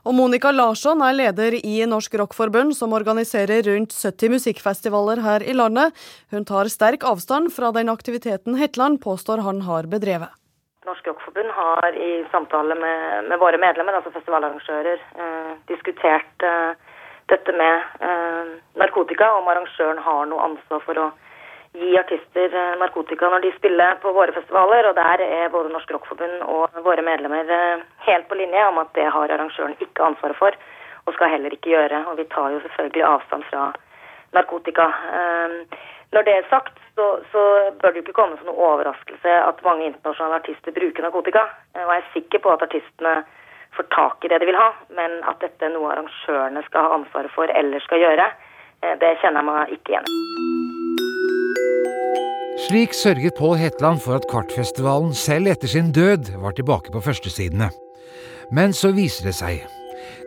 Og 0.07 0.15
Monica 0.15 0.53
Larsson 0.55 1.01
er 1.03 1.17
leder 1.19 1.57
i 1.59 1.81
Norsk 1.91 2.13
Rockforbund, 2.21 2.77
som 2.79 2.93
organiserer 2.95 3.65
rundt 3.67 3.91
70 3.91 4.37
musikkfestivaler 4.37 5.19
her 5.25 5.43
i 5.43 5.55
landet. 5.57 5.97
Hun 6.31 6.47
tar 6.47 6.71
sterk 6.71 7.03
avstand 7.11 7.51
fra 7.51 7.73
den 7.75 7.91
aktiviteten 7.91 8.55
Hetland 8.61 9.01
påstår 9.03 9.43
han 9.43 9.65
har 9.67 9.89
bedrevet. 9.91 10.31
Norsk 10.87 11.11
Rockforbund 11.11 11.51
har 11.51 11.99
i 11.99 12.23
samtale 12.31 12.77
med, 12.79 13.27
med 13.33 13.43
våre 13.43 13.59
medlemmer, 13.59 13.99
altså 13.99 14.15
festivalarrangører, 14.15 15.03
eh, 15.19 15.53
diskutert 15.73 16.47
eh, 16.47 16.95
dette 17.35 17.57
med 17.59 18.07
eh, 18.07 18.55
narkotika, 18.79 19.33
om 19.35 19.51
arrangøren 19.51 19.99
har 20.07 20.31
noe 20.31 20.47
ansvar 20.53 20.87
for 20.87 21.03
å 21.03 21.09
gi 21.77 21.99
artister 21.99 22.55
eh, 22.55 22.77
narkotika 22.81 23.29
når 23.31 23.45
de 23.45 23.53
spiller 23.57 23.99
på 24.03 24.13
våre 24.17 24.35
festivaler. 24.37 24.89
Og 24.91 24.97
der 24.97 25.25
er 25.25 25.53
både 25.53 25.73
Norsk 25.73 25.93
Rockforbund 25.93 26.45
og 26.47 26.81
våre 26.87 27.05
medlemmer 27.05 27.53
eh, 27.59 27.85
helt 28.09 28.29
på 28.29 28.39
linje 28.39 28.65
om 28.71 28.81
at 28.83 28.93
det 28.99 29.09
har 29.13 29.35
arrangøren 29.35 29.77
ikke 29.81 30.09
ansvaret 30.09 30.39
for, 30.41 30.57
og 31.07 31.15
skal 31.17 31.33
heller 31.35 31.55
ikke 31.55 31.75
gjøre. 31.75 32.05
Og 32.11 32.19
vi 32.21 32.29
tar 32.33 32.55
jo 32.55 32.63
selvfølgelig 32.65 33.05
avstand 33.11 33.47
fra 33.51 33.69
narkotika. 34.37 34.89
Eh, 35.21 35.79
når 36.15 36.27
det 36.27 36.37
er 36.37 36.51
sagt, 36.51 36.77
så, 36.97 37.07
så, 37.33 37.41
bør 37.81 37.93
det 37.93 38.01
jo 38.01 38.05
ikke 38.07 38.19
komme 38.21 38.39
som 38.39 38.49
noen 38.49 38.63
overraskelse 38.71 39.33
at 39.43 39.65
mange 39.67 39.91
internasjonale 39.91 40.41
artister 40.41 40.73
bruker 40.73 41.05
narkotika. 41.05 41.45
Og 41.77 41.91
jeg 41.93 42.05
er 42.05 42.13
sikker 42.15 42.45
på 42.45 42.55
at 42.55 42.65
artistene 42.69 43.17
får 43.77 43.91
tak 43.93 44.25
i 44.25 44.31
det 44.33 44.41
de 44.41 44.49
vil 44.49 44.57
ha, 44.57 44.71
men 44.97 45.19
at 45.29 45.43
dette 45.45 45.67
er 45.67 45.75
noe 45.75 45.91
arrangørene 45.93 46.65
skal 46.71 46.87
ha 46.87 47.01
ansvaret 47.03 47.35
for 47.35 47.53
eller 47.53 47.85
skal 47.85 48.01
gjøre, 48.01 48.31
det 49.03 49.17
kjenner 49.21 49.43
jeg 49.43 49.51
meg 49.51 49.77
ikke 49.77 49.97
igjen 49.97 50.56
Slik 52.57 52.95
sørget 52.97 53.37
Pål 53.37 53.59
Hetland 53.61 54.01
for 54.01 54.17
at 54.17 54.25
Kvartfestivalen 54.31 55.13
selv 55.15 55.51
etter 55.53 55.69
sin 55.69 55.91
død 55.93 56.31
var 56.41 56.55
tilbake 56.57 56.89
på 56.93 57.03
førstesidene. 57.05 57.69
Men 58.49 58.73
så 58.73 58.95
viser 58.97 59.29
det 59.29 59.35
seg. 59.37 59.67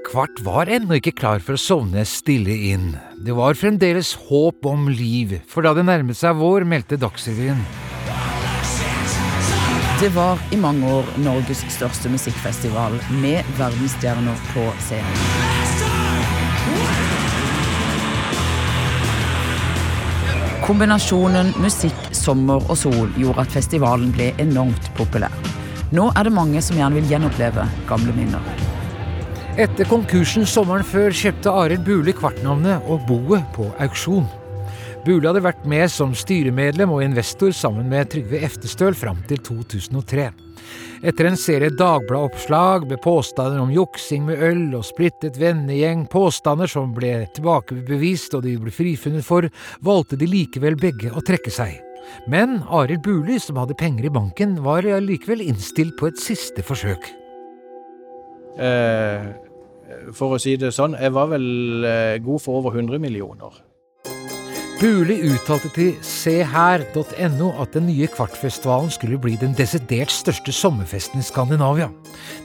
Kvart 0.06 0.38
var 0.46 0.70
ennå 0.70 1.00
ikke 1.00 1.16
klar 1.18 1.42
for 1.42 1.58
å 1.58 1.62
sovne 1.62 2.06
stille 2.06 2.54
inn. 2.70 2.92
Det 3.26 3.34
var 3.34 3.58
fremdeles 3.58 4.14
håp 4.30 4.70
om 4.70 4.86
liv, 4.94 5.40
for 5.50 5.66
da 5.66 5.74
det 5.74 5.88
nærmet 5.90 6.20
seg 6.22 6.38
vår, 6.38 6.68
meldte 6.70 7.02
Dagsrevyen. 7.02 7.66
Det 10.00 10.14
var 10.16 10.38
i 10.54 10.62
mange 10.62 10.86
år 11.00 11.10
Norges 11.26 11.66
største 11.74 12.14
musikkfestival 12.14 13.02
med 13.24 13.42
verdensstjerner 13.58 14.46
på 14.54 14.70
scenen. 14.86 15.59
Kombinasjonen 20.70 21.48
musikk, 21.58 21.98
sommer 22.14 22.62
og 22.70 22.78
sol 22.78 23.08
gjorde 23.18 23.42
at 23.42 23.54
festivalen 23.56 24.12
ble 24.14 24.28
enormt 24.38 24.92
populær. 24.94 25.34
Nå 25.98 26.12
er 26.14 26.28
det 26.28 26.34
mange 26.36 26.62
som 26.62 26.78
gjerne 26.78 27.00
vil 27.00 27.08
gjenoppleve 27.10 27.64
gamle 27.90 28.14
minner. 28.14 28.52
Etter 29.58 29.90
konkursen 29.90 30.46
sommeren 30.46 30.86
før 30.86 31.10
kjøpte 31.10 31.56
Arild 31.64 31.82
Buli 31.88 32.14
kvartnavnet 32.14 32.86
og 32.86 33.02
boet 33.10 33.50
på 33.56 33.66
auksjon. 33.82 34.30
Bule 35.06 35.30
hadde 35.30 35.42
vært 35.46 35.64
med 35.70 35.88
som 35.92 36.12
styremedlem 36.18 36.92
og 36.92 37.04
investor 37.06 37.54
sammen 37.56 37.88
med 37.92 38.10
Trygve 38.12 38.42
Eftestøl 38.44 38.96
fram 38.98 39.22
til 39.30 39.40
2003. 39.46 40.26
Etter 41.08 41.30
en 41.30 41.38
serie 41.40 41.72
Dagbladet-oppslag 41.72 42.84
med 42.90 43.00
påstander 43.04 43.62
om 43.64 43.72
juksing 43.72 44.26
med 44.28 44.44
øl 44.44 44.66
og 44.76 44.84
splittet 44.84 45.40
vennegjeng, 45.40 46.04
påstander 46.12 46.68
som 46.68 46.92
ble 46.96 47.14
tilbakebevist 47.38 48.36
og 48.36 48.44
de 48.44 48.58
ble 48.60 48.74
frifunnet 48.76 49.24
for, 49.24 49.48
valgte 49.88 50.20
de 50.20 50.28
likevel 50.28 50.76
begge 50.80 51.14
å 51.16 51.24
trekke 51.24 51.54
seg. 51.54 51.78
Men 52.28 52.60
Arild 52.68 53.06
Buli, 53.06 53.40
som 53.40 53.62
hadde 53.62 53.78
penger 53.80 54.10
i 54.10 54.14
banken, 54.14 54.58
var 54.66 54.84
likevel 54.84 55.46
innstilt 55.46 55.96
på 56.00 56.10
et 56.12 56.20
siste 56.20 56.66
forsøk. 56.66 57.08
Eh, 58.60 59.32
for 60.12 60.36
å 60.36 60.44
si 60.44 60.58
det 60.60 60.74
sånn, 60.76 61.00
jeg 61.00 61.16
var 61.16 61.32
vel 61.32 61.50
eh, 61.88 62.20
god 62.20 62.44
for 62.44 62.60
over 62.60 62.76
100 62.76 63.00
millioner. 63.00 63.64
Buli 64.80 65.18
uttalte 65.28 65.68
til 65.76 65.98
seher.no 66.08 67.48
at 67.60 67.74
den 67.76 67.90
nye 67.90 68.08
Kvartfestivalen 68.08 68.88
skulle 68.96 69.18
bli 69.20 69.34
den 69.36 69.52
desidert 69.58 70.14
største 70.16 70.54
sommerfesten 70.56 71.20
i 71.20 71.26
Skandinavia. 71.28 71.90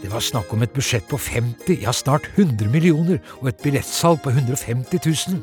Det 0.03 0.11
var 0.11 0.25
snakk 0.25 0.51
om 0.51 0.65
et 0.67 0.75
budsjett 0.75 1.07
på 1.07 1.15
50, 1.15 1.85
ja 1.85 1.95
snart 1.95 2.27
100 2.35 2.67
millioner, 2.75 3.23
og 3.39 3.53
et 3.53 3.63
billettsalg 3.63 4.19
på 4.27 4.35
150 4.35 4.99
000. 5.31 5.39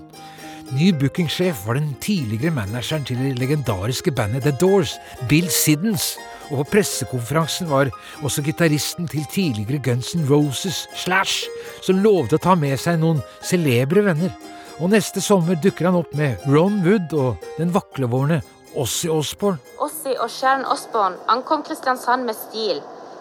Ny 0.75 0.91
bookingsjef 0.99 1.63
var 1.63 1.79
den 1.79 1.95
tidligere 2.03 2.51
manageren 2.59 3.07
til 3.07 3.23
det 3.23 3.37
legendariske 3.39 4.11
bandet 4.11 4.43
The 4.43 4.57
Doors, 4.59 4.97
Bill 5.31 5.47
Siddons. 5.47 6.17
Og 6.49 6.65
på 6.65 6.69
pressekonferansen 6.75 7.71
var 7.71 7.95
også 8.19 8.43
gitaristen 8.43 9.07
til 9.07 9.23
tidligere 9.31 9.79
Guns 9.79 10.11
N' 10.11 10.27
Roses, 10.27 10.89
Slash, 10.99 11.47
som 11.87 12.03
lovde 12.03 12.35
å 12.35 12.47
ta 12.49 12.59
med 12.59 12.75
seg 12.83 12.99
noen 12.99 13.23
celebre 13.47 14.03
venner. 14.11 14.35
Og 14.79 14.91
neste 14.93 15.21
sommer 15.21 15.59
dukker 15.61 15.89
han 15.89 15.99
opp 15.99 16.13
med 16.17 16.41
Ron 16.47 16.79
Wood 16.85 17.13
og 17.17 17.51
den 17.57 17.73
vaklevårende 17.75 18.41
Ossie 18.79 19.11
Osborne. 19.11 19.59
Ossie 19.83 20.15
og 20.15 20.29
Sharon 20.31 20.65
Osborne 20.65 21.19
ankom 21.31 21.65
Kristiansand 21.67 22.23
med 22.25 22.37
stil. 22.37 22.79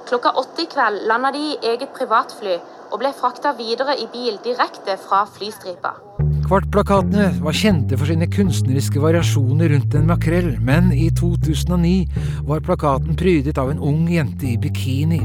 Klokka 0.09 0.33
åtte 0.39 0.65
i 0.65 0.71
kveld 0.71 1.05
landa 1.11 1.33
de 1.35 1.43
i 1.53 1.59
eget 1.73 1.91
privatfly 1.97 2.57
og 2.91 3.01
ble 3.03 3.11
frakta 3.17 3.53
videre 3.59 3.97
i 3.99 4.07
bil 4.13 4.39
direkte 4.45 4.97
fra 5.01 5.25
flystripa. 5.29 5.97
Kvartplakatene 6.51 7.29
var 7.45 7.55
kjente 7.55 7.95
for 7.95 8.11
sine 8.11 8.27
kunstneriske 8.31 8.99
variasjoner 9.03 9.71
rundt 9.71 9.95
en 9.95 10.09
makrell, 10.09 10.57
men 10.59 10.91
i 10.91 11.07
2009 11.15 12.09
var 12.49 12.65
plakaten 12.67 13.15
prydet 13.19 13.61
av 13.61 13.71
en 13.71 13.79
ung 13.79 14.09
jente 14.11 14.49
i 14.51 14.57
bikini. 14.59 15.21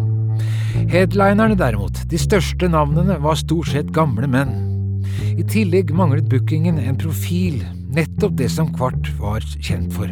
Headlinerne 0.91 1.57
derimot, 1.57 2.03
de 2.11 2.21
største 2.21 2.69
navnene, 2.69 3.17
var 3.23 3.41
stort 3.41 3.71
sett 3.73 3.89
gamle 3.95 4.29
menn. 4.29 4.74
I 5.35 5.43
tillegg 5.51 5.93
manglet 5.95 6.29
bookingen 6.31 6.77
en 6.81 6.97
profil, 6.99 7.61
nettopp 7.95 8.37
det 8.39 8.49
som 8.53 8.71
Kvart 8.75 9.09
var 9.19 9.43
kjent 9.59 9.93
for. 9.95 10.11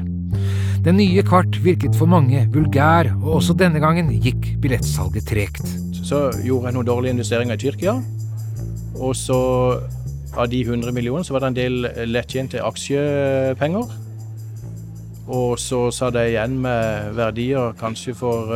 Den 0.84 0.98
nye 1.00 1.24
Kvart 1.24 1.60
virket 1.64 1.96
for 1.96 2.12
mange 2.12 2.42
vulgær, 2.52 3.14
og 3.22 3.38
også 3.40 3.56
denne 3.56 3.80
gangen 3.80 4.12
gikk 4.24 4.50
billettsalget 4.64 5.30
tregt. 5.30 5.64
Så 6.04 6.28
gjorde 6.44 6.70
jeg 6.70 6.78
noen 6.78 6.90
dårlige 6.90 7.16
investeringer 7.16 7.56
i 7.56 7.62
Tyrkia, 7.64 7.98
og 9.00 9.16
så 9.16 9.40
av 10.34 10.50
de 10.50 10.64
100 10.66 10.92
millionene 10.92 11.26
så 11.26 11.36
var 11.36 11.46
det 11.46 11.52
en 11.52 11.60
del 11.60 11.90
lettjente 12.10 12.62
aksjepenger. 12.64 14.00
Og 15.32 15.56
så 15.62 15.86
satt 15.96 16.18
jeg 16.20 16.34
igjen 16.34 16.58
med 16.66 17.14
verdier 17.16 17.76
kanskje 17.80 18.16
for 18.18 18.52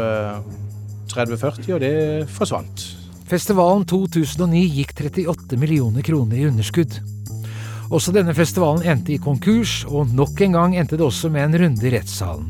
30-40, 1.13 1.69
eh, 1.69 1.75
og 1.75 1.83
det 1.85 1.93
forsvant. 2.33 2.87
Festivalen 3.27 3.83
2009 3.83 4.59
gikk 4.71 4.93
38 4.95 5.57
millioner 5.59 6.01
kroner 6.01 6.37
i 6.37 6.45
underskudd. 6.47 6.93
Også 7.91 8.13
denne 8.15 8.31
festivalen 8.35 8.85
endte 8.87 9.11
i 9.15 9.19
konkurs, 9.19 9.81
og 9.87 10.13
nok 10.15 10.39
en 10.45 10.55
gang 10.55 10.77
endte 10.79 10.95
det 10.95 11.03
også 11.03 11.31
med 11.31 11.49
en 11.49 11.57
runde 11.61 11.87
i 11.87 11.91
rettssalen. 11.91 12.47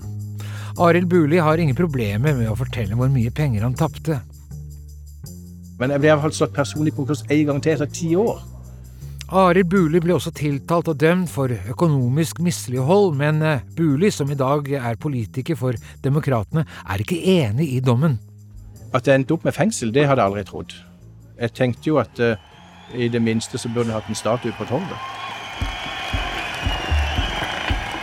Arild 0.78 1.10
Buli 1.10 1.40
har 1.42 1.58
ingen 1.58 1.78
problemer 1.78 2.38
med 2.38 2.52
å 2.52 2.58
fortelle 2.58 2.94
hvor 2.94 3.10
mye 3.10 3.34
penger 3.34 3.66
han 3.66 3.78
tapte. 3.78 4.20
Men 5.82 5.96
jeg 5.96 6.04
ble 6.04 6.12
iallfall 6.12 6.38
slått 6.38 6.54
personlig 6.54 6.94
konkurs 6.94 7.26
én 7.26 7.48
gang 7.50 7.62
til 7.62 7.74
etter 7.74 7.90
ti 7.90 8.12
år. 8.18 8.38
Arild 9.34 9.74
Buli 9.74 10.00
ble 10.02 10.14
også 10.14 10.30
tiltalt 10.38 10.94
og 10.94 11.02
dømt 11.02 11.34
for 11.34 11.50
økonomisk 11.74 12.38
mislighold, 12.46 13.16
men 13.18 13.42
eh, 13.42 13.66
Buli, 13.76 14.14
som 14.14 14.30
i 14.30 14.38
dag 14.38 14.70
er 14.78 15.02
politiker 15.02 15.58
for 15.58 15.74
Demokratene, 16.06 16.70
er 16.86 17.02
ikke 17.02 17.18
enig 17.42 17.74
i 17.74 17.82
dommen. 17.82 18.20
At 18.98 19.06
det 19.06 19.14
endte 19.14 19.36
opp 19.36 19.44
med 19.46 19.54
fengsel, 19.54 19.94
det 19.94 20.08
hadde 20.10 20.24
jeg 20.24 20.32
aldri 20.32 20.44
trodd. 20.48 20.74
Jeg 21.38 21.54
tenkte 21.54 21.92
jo 21.92 22.00
at 22.02 22.18
uh, 22.20 22.34
i 22.98 23.08
det 23.14 23.22
minste 23.22 23.60
så 23.62 23.70
burde 23.70 23.92
jeg 23.92 24.00
hatt 24.00 24.10
en 24.10 24.18
statue 24.18 24.56
på 24.58 24.66
torvet. 24.66 24.98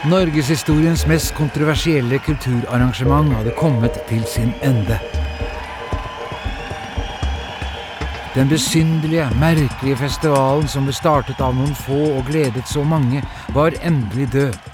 Norgeshistoriens 0.06 1.06
mest 1.10 1.34
kontroversielle 1.34 2.18
kulturarrangement 2.22 3.32
hadde 3.34 3.54
kommet 3.58 3.98
til 4.08 4.22
sin 4.28 4.52
ende. 4.62 4.98
Den 8.34 8.48
besynderlige, 8.48 9.30
merkelige 9.40 9.96
festivalen 9.96 10.68
som 10.68 10.86
ble 10.86 10.94
startet 10.94 11.40
av 11.40 11.56
noen 11.56 11.74
få 11.74 12.02
og 12.18 12.28
gledet 12.30 12.68
så 12.70 12.84
mange, 12.84 13.22
var 13.56 13.74
endelig 13.82 14.30
død. 14.32 14.73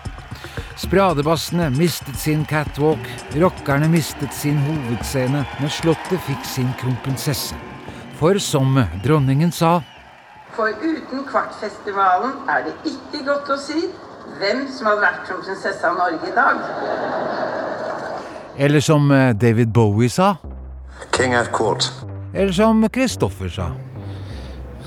Spradebassene 0.81 1.67
mistet 1.77 2.17
sin 2.17 2.45
catwalk, 2.49 3.03
rockerne 3.37 3.89
mistet 3.93 4.33
sin 4.33 4.57
hovedscene, 4.65 5.43
men 5.61 5.71
Slottet 5.71 6.23
fikk 6.25 6.47
sin 6.49 6.71
kronprinsesse. 6.81 7.59
For 8.17 8.41
som 8.41 8.79
dronningen 9.05 9.53
sa 9.53 9.83
For 10.57 10.73
uten 10.81 11.27
Kvartfestivalen 11.29 12.49
er 12.49 12.65
det 12.69 12.75
ikke 12.89 13.21
godt 13.29 13.53
å 13.53 13.59
si 13.61 13.91
hvem 14.41 14.65
som 14.73 14.89
hadde 14.89 15.05
vært 15.05 15.23
kronprinsesse 15.29 15.85
av 15.85 16.01
Norge 16.01 16.33
i 16.33 16.35
dag. 16.41 16.57
Eller 18.57 18.81
som 18.85 19.13
eh, 19.13 19.31
David 19.37 19.69
Bowie 19.77 20.09
sa. 20.09 20.35
King 21.13 21.37
at 21.37 21.53
court. 21.53 21.93
Eller 22.33 22.57
som 22.57 22.87
Kristoffer 22.89 23.53
sa. 23.53 23.71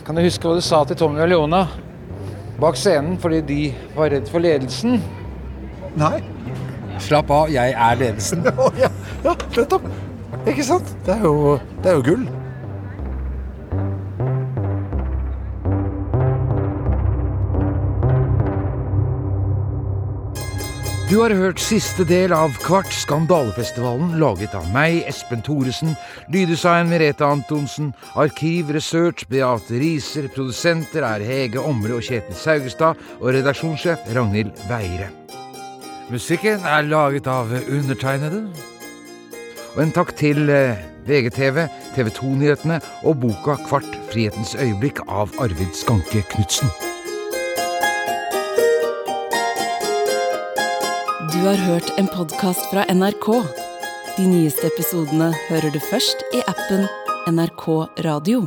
Kan 0.03 0.17
du 0.17 0.25
huske 0.25 0.49
hva 0.49 0.57
du 0.57 0.65
sa 0.65 0.81
til 0.89 0.97
Tommy 0.97 1.21
og 1.21 1.29
Leona 1.29 1.67
bak 2.57 2.77
scenen 2.77 3.19
fordi 3.21 3.45
de 3.45 3.61
var 3.93 4.09
redd 4.13 4.29
for 4.29 4.41
ledelsen? 4.41 4.97
Nei. 5.99 6.23
Slapp 7.03 7.31
av, 7.33 7.49
jeg 7.51 7.73
er 7.73 7.99
ledelsen. 7.99 8.45
ja, 8.83 8.91
ja, 9.25 9.35
nettopp. 9.57 9.89
Ikke 10.43 10.65
sant? 10.65 10.95
Det 11.05 11.17
er 11.17 11.27
jo, 11.27 11.59
det 11.83 11.91
er 11.91 11.99
jo 11.99 12.07
gull. 12.07 12.25
Du 21.13 21.19
har 21.19 21.29
hørt 21.37 21.61
siste 21.61 22.01
del 22.09 22.33
av 22.33 22.55
Kvart 22.63 22.89
skandalefestivalen, 22.89 24.15
laget 24.17 24.55
av 24.57 24.65
meg, 24.73 25.03
Espen 25.05 25.43
Thoresen, 25.45 25.93
lyddesign 26.33 26.89
Merete 26.89 27.27
Antonsen, 27.27 27.91
arkiv, 28.17 28.73
research 28.73 29.27
Beate 29.29 29.77
Riser, 29.77 30.25
produsenter 30.33 31.05
er 31.05 31.21
Hege 31.21 31.61
Omre 31.61 31.99
og 31.99 32.07
Kjetil 32.07 32.39
Saugestad, 32.39 33.09
og 33.21 33.35
redaksjonssjef 33.37 34.09
Ragnhild 34.17 34.57
Veire. 34.71 35.22
Musikken 36.11 36.59
er 36.67 36.81
laget 36.81 37.27
av 37.27 37.51
undertegnede. 37.71 38.43
Og 39.73 39.83
en 39.83 39.93
takk 39.95 40.11
til 40.19 40.49
eh, 40.51 40.79
VGTV, 41.07 41.63
TV 41.95 42.09
2-nyhetene 42.17 42.79
og 43.07 43.21
boka 43.23 43.55
Kvart 43.67 43.87
frihetens 44.11 44.53
øyeblikk 44.59 44.99
av 45.07 45.31
Arvid 45.41 45.71
Skanke 45.77 46.25
Knutsen. 46.33 46.67
Du 51.31 51.39
har 51.47 51.59
hørt 51.67 51.93
en 51.97 52.11
podkast 52.11 52.67
fra 52.71 52.83
NRK. 52.91 53.29
De 54.17 54.27
nyeste 54.27 54.67
episodene 54.69 55.31
hører 55.47 55.71
du 55.73 55.79
først 55.87 56.27
i 56.35 56.43
appen 56.51 56.85
NRK 57.31 57.69
Radio. 58.05 58.43